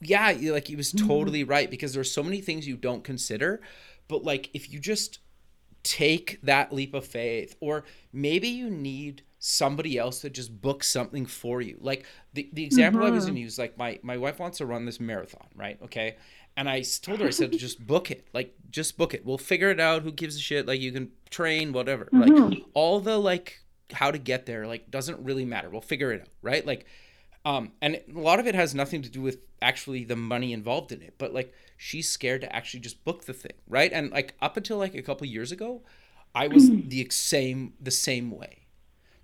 [0.00, 1.06] yeah, you like he was Mm-hmm.
[1.06, 3.60] totally right because there's so many things you don't consider.
[4.08, 5.18] But like if you just
[5.82, 11.26] take that leap of faith, or maybe you need somebody else to just book something
[11.26, 11.76] for you.
[11.80, 13.32] Like the, the example I was Mm-hmm.
[13.32, 15.78] gonna use, like my my wife wants to run this marathon, right?
[15.82, 16.16] Okay.
[16.56, 18.28] And I told her, I said, just book it.
[18.34, 19.24] Like, just book it.
[19.24, 20.02] We'll figure it out.
[20.02, 20.66] Who gives a shit?
[20.66, 22.12] Like, you can train, whatever.
[22.14, 22.36] Like,
[22.74, 25.70] all the, like, how to get there, like, doesn't really matter.
[25.70, 26.66] We'll figure it out, right?
[26.66, 26.84] Like,
[27.44, 30.92] um, and a lot of it has nothing to do with actually the money involved
[30.92, 33.92] in it, but like she's scared to actually just book the thing, right?
[33.92, 35.82] And like up until like a couple years ago,
[36.34, 38.61] I was the same the same way.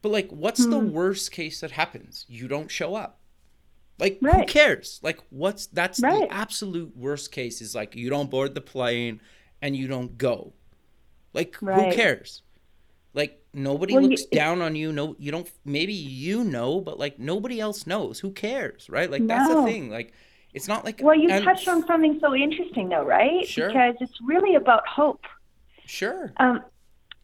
[0.02, 2.24] But like, what's the worst case that happens?
[2.28, 3.18] You don't show up.
[3.98, 5.00] Like, who cares?
[5.02, 6.28] Like, what's that's Right.
[6.28, 9.20] the absolute worst case is like you don't board the plane
[9.60, 10.52] and you don't go.
[11.34, 12.42] Like, who cares?
[13.14, 14.92] Like nobody Well, you- looks down on you.
[14.92, 15.50] No, you don't.
[15.64, 18.20] Maybe you know, but like nobody else knows.
[18.20, 19.10] Who cares, right?
[19.10, 19.90] Like that's the thing.
[19.90, 20.12] Like
[20.54, 21.00] it's not like.
[21.02, 23.44] Well, you and- touched on something so interesting, though, right?
[23.48, 23.66] Sure.
[23.68, 25.24] Because it's really about hope.
[25.86, 26.32] Sure.
[26.36, 26.62] Um,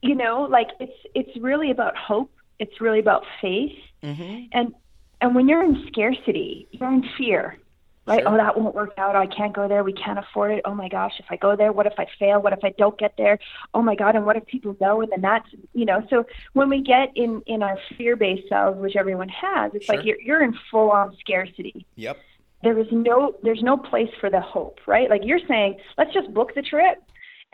[0.03, 2.33] you know, like it's it's really about hope.
[2.59, 3.77] It's really about faith.
[4.03, 4.45] Mm-hmm.
[4.53, 4.75] And
[5.21, 7.59] and when you're in scarcity, you're in fear.
[8.07, 8.21] Right?
[8.21, 8.35] Sure.
[8.35, 9.17] Oh, that won't work out.
[9.17, 9.83] I can't go there.
[9.83, 10.61] We can't afford it.
[10.67, 12.43] Oh my gosh, if I go there, what if I fail?
[12.43, 13.39] What if I don't get there?
[13.73, 16.69] Oh my god, and what if people know and then that's, you know, so when
[16.69, 19.97] we get in in our fear-based selves, which everyone has, it's Sure.
[19.97, 21.87] like you're you're in full-on scarcity.
[21.97, 22.19] Yep.
[22.63, 25.09] there is no there's no place for the hope, right?
[25.09, 27.03] Like you're saying, let's just book the trip.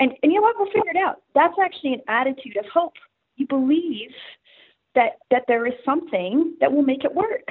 [0.01, 0.57] And and you know what?
[0.59, 1.23] We'll figure it out.
[1.35, 2.95] That's actually an attitude of hope.
[3.37, 4.11] You believe
[4.95, 7.49] that that there is something that will make it work.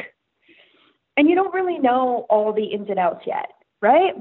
[1.18, 3.50] And you don't really know all the ins and outs yet,
[3.82, 4.14] right?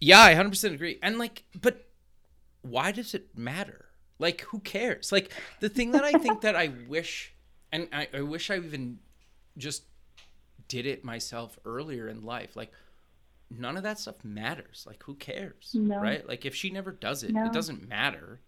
[0.00, 0.98] Yeah, I 100% agree.
[1.02, 1.88] And like, but
[2.62, 3.86] why does it matter?
[4.18, 5.12] Like, who cares?
[5.12, 7.34] Like, the thing that I think that I wish,
[7.72, 8.98] and I, I wish I even
[9.56, 9.84] just
[10.68, 12.54] did it myself earlier in life.
[12.54, 12.70] Like,
[13.50, 14.84] none of that stuff matters.
[14.86, 15.72] Like, who cares?
[15.74, 15.98] No.
[15.98, 16.26] Right?
[16.26, 17.46] Like, if she never does it, No.
[17.46, 18.40] it doesn't matter.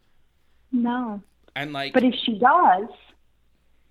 [0.70, 1.22] No.
[1.54, 2.88] And like, But if she does,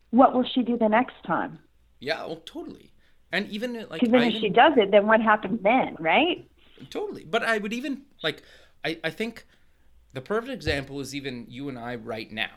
[0.09, 1.59] what will she do the next time?
[1.99, 2.91] yeah, well, totally.
[3.31, 6.47] And even like, I if even- she does it, then what happens then, right?
[6.89, 8.41] totally but i would even like
[8.83, 9.45] i i think
[10.13, 12.49] the perfect example is even you and i right now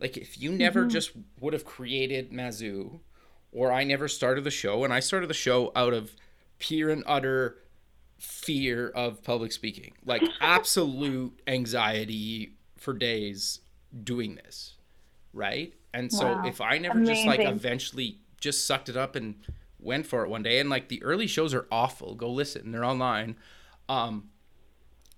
[0.00, 0.88] like if you never Mm-hmm.
[0.88, 3.00] just would have created Mazu,
[3.52, 6.16] or i never started the show and i started the show out of
[6.58, 7.58] pure and utter
[8.18, 13.60] fear of public speaking like absolute anxiety for days
[14.04, 14.76] doing this
[15.36, 15.74] right?
[15.92, 16.46] And so Wow.
[16.46, 19.36] if i never just like eventually just sucked it up and
[19.78, 22.84] went for it one day and like the early shows are awful go listen they're
[22.84, 23.36] online
[23.88, 24.28] um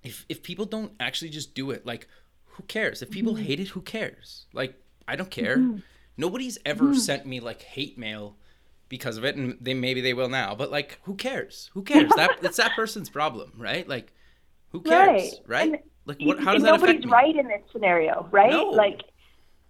[0.02, 2.06] if if people don't actually just do it like
[2.44, 3.02] who cares?
[3.02, 3.44] If people mm-hmm.
[3.44, 4.46] hate it who cares?
[4.52, 4.74] Like
[5.06, 5.56] i don't care.
[5.56, 5.78] Mm-hmm.
[6.16, 6.94] Nobody's ever mm-hmm.
[6.94, 8.36] sent me like hate mail
[8.88, 11.70] because of it and they maybe they will now but like who cares?
[11.74, 12.10] Who cares?
[12.16, 13.88] That it's that person's problem right?
[13.88, 14.12] Like
[14.70, 18.50] who cares right, And- like what how does that nobody's right in this scenario, right?
[18.50, 18.64] No.
[18.70, 19.02] Like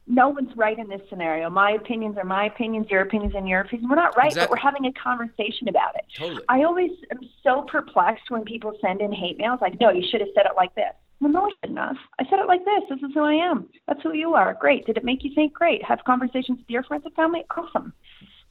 [0.07, 1.51] no one's right in this scenario.
[1.51, 3.91] My opinions are my opinions, your opinions and your opinions.
[3.91, 4.45] We're not right, Exactly.
[4.47, 6.05] but we're having a conversation about it.
[6.16, 10.03] totally I always am so perplexed when people send in hate mails like, no, you
[10.11, 10.95] should have said it like this.
[11.20, 11.97] Well, no, I shouldn't have.
[12.20, 12.84] I said it like this.
[12.89, 13.68] This is who I am.
[13.86, 14.55] That's who you are.
[14.55, 14.86] Great.
[14.86, 15.53] Did it make you think?
[15.53, 15.84] Great.
[15.84, 17.45] Have conversations with your friends and family?
[17.55, 17.93] Awesome.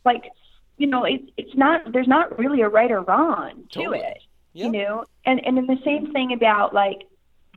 [0.06, 0.26] Like,
[0.78, 1.92] you know, it's it's not.
[1.94, 4.00] There's not really a right or wrong to Totally.
[4.00, 4.18] it.
[4.54, 4.66] Yeah.
[4.66, 7.00] You know, and and then the same thing about like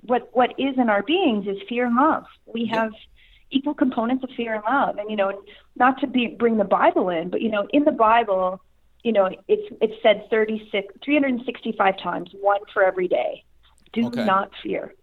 [0.02, 2.24] what what is in our beings is fear and love.
[2.46, 2.92] We have
[3.50, 5.42] equal components of fear and love, and you know,
[5.76, 8.60] not to be bring the Bible in, but you know, in the Bible,
[9.02, 13.44] you know, it's it's said 36, 365 times, one for every day.
[13.92, 14.24] Do Okay.
[14.24, 14.94] not fear.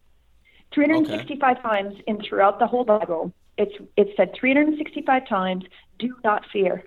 [0.73, 5.65] 365 times in throughout the whole Bible, it's it's said 365 times,
[5.99, 6.83] do not fear.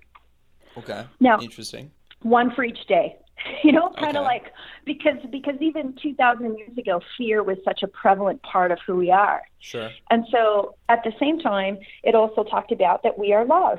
[0.76, 1.90] okay Now- interesting
[2.22, 3.16] One for each day.
[3.64, 4.24] You know, kind of Okay.
[4.24, 4.52] like
[4.84, 9.10] because because even 2,000 years ago, fear was such a prevalent part of who we
[9.10, 9.42] are.
[9.58, 13.78] sure And so at the same time, it also talked about that we are love.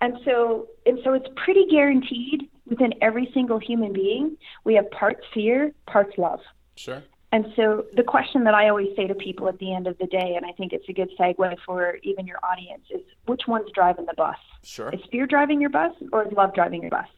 [0.00, 5.22] And so and so it's pretty guaranteed within every single human being, we have parts
[5.34, 6.40] fear, parts love.
[6.76, 7.02] sure
[7.32, 10.06] And so the question that I always say to people at the end of the
[10.06, 13.70] day, and I think it's a good segue for even your audience, is which one's
[13.74, 14.36] driving the bus?
[14.62, 17.08] sure Is fear driving your bus or is love driving your bus?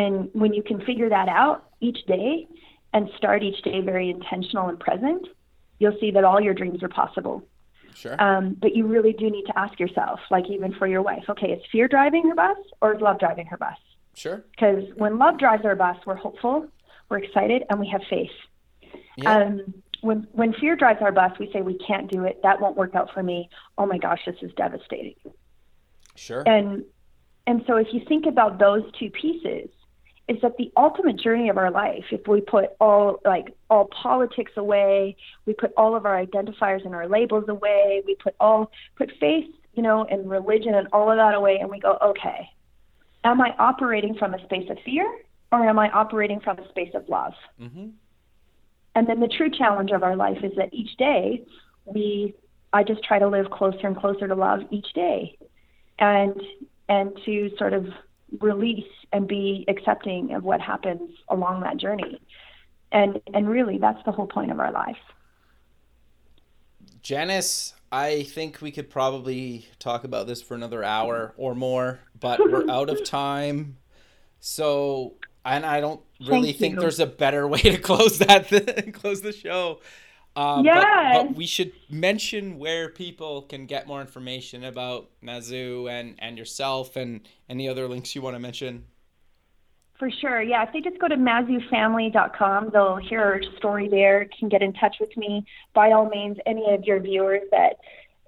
[0.00, 2.30] And when you can figure that out each day
[2.92, 5.24] and start each day very intentional and present,
[5.80, 7.36] you'll see that all your dreams are possible.
[8.02, 11.24] sure Um, but you really do need to ask yourself, like even for your wife,
[11.32, 13.80] okay, is fear driving her bus or is love driving her bus?
[14.22, 16.56] sure Because when love drives our bus, we're hopeful,
[17.08, 18.36] we're excited, and we have faith.
[19.16, 19.54] yeah Um,
[20.02, 22.36] when when fear drives our bus, we say we can't do it.
[22.42, 23.38] That won't work out for me.
[23.78, 25.16] Oh my gosh, this is devastating.
[26.14, 26.42] Sure.
[26.54, 26.84] And
[27.46, 29.68] and so if you think about those two pieces,
[30.28, 34.52] is that the ultimate journey of our life, if we put all like all politics
[34.56, 35.16] away,
[35.46, 39.46] we put all of our identifiers and our labels away, we put all put faith,
[39.74, 42.48] you know, and religion and all of that away and we go, okay,
[43.22, 45.06] am I operating from a space of fear
[45.52, 47.34] or am I operating from a space of love?
[47.60, 47.88] Mm-hmm.
[48.96, 51.44] And then the true challenge of our life is that each day
[51.84, 52.34] we
[52.72, 55.38] I just try to live closer and closer to love each day.
[55.98, 56.40] And
[56.88, 57.86] and to sort of
[58.40, 62.20] release and be accepting of what happens along that journey.
[62.92, 64.96] And and really that's the whole point of our life.
[67.02, 72.40] Janice, I think we could probably talk about this for another hour or more, but
[72.40, 73.76] we're out of time.
[74.40, 75.14] So,
[75.44, 76.80] and I don't really Thank think you.
[76.80, 79.80] there's a better way to close that close the show.
[80.36, 86.14] Uh, but- but, we should mention where people can get more information about Mazu and,
[86.18, 88.84] and yourself and any other links you want to mention.
[89.98, 90.42] For sure.
[90.42, 90.62] Yeah.
[90.64, 94.96] If they just go to mazufamily.com, they'll hear our story there, can get in touch
[95.00, 95.46] with me.
[95.72, 97.78] By all means, any of your viewers that,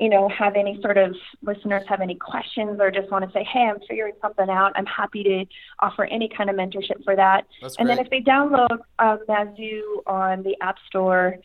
[0.01, 3.45] you know, have any sort of listeners have any questions or just want to say,
[3.45, 5.45] hey, I'm figuring something out, I'm happy to
[5.81, 7.47] offer any kind of mentorship for that.
[7.61, 11.37] That's and then if they download um, Mazu on the App Store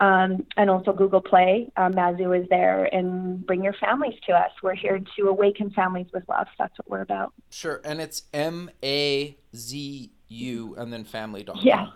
[0.00, 2.84] um, and also Google Play, um, Mazu is there.
[2.94, 4.50] And bring your families to us.
[4.62, 6.46] We're here to awaken families with love.
[6.58, 7.32] That's what we're about.
[7.50, 11.60] Sure, and it's M A Z U and then family.com.
[11.62, 11.86] Yeah.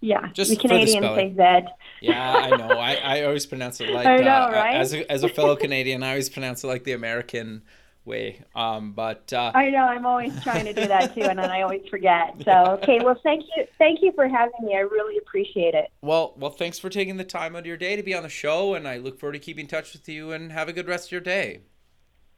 [0.00, 0.28] Yeah.
[0.32, 1.36] Just we the Canadians spelling.
[1.36, 1.68] say Z.
[2.00, 2.68] Yeah, I know.
[2.78, 4.76] I, I always pronounce it like I know, uh, right?
[4.76, 7.62] as a, as a fellow Canadian, I always pronounce it like the American
[8.04, 8.42] way.
[8.54, 9.84] Um, but uh, I know.
[9.84, 12.34] I'm always trying to do that too, and then I always forget.
[12.44, 13.00] So, okay.
[13.02, 13.64] Well, thank you.
[13.78, 14.74] Thank you for having me.
[14.74, 15.90] I really appreciate it.
[16.02, 18.28] well, well, thanks for taking the time out of your day to be on the
[18.28, 20.32] show, and I look forward to keeping in touch with you.
[20.32, 21.60] And have a good rest of your day.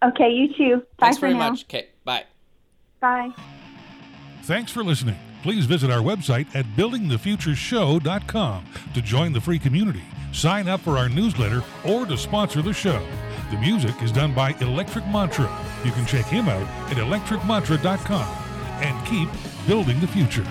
[0.04, 0.30] Okay.
[0.30, 0.76] You too.
[0.98, 1.50] Bye Thanks for very now.
[1.50, 1.64] much.
[1.64, 2.24] Okay, bye.
[3.00, 3.30] Bye.
[4.42, 5.16] Thanks for listening.
[5.42, 10.02] Please visit our website at buildingthefutureshow.com to join the free community,
[10.32, 13.04] sign up for our newsletter, or to sponsor the show.
[13.52, 15.44] The music is done by Electric Mantra.
[15.84, 18.26] You can check him out at electricmantra.com
[18.82, 19.28] and keep
[19.66, 20.46] building the future.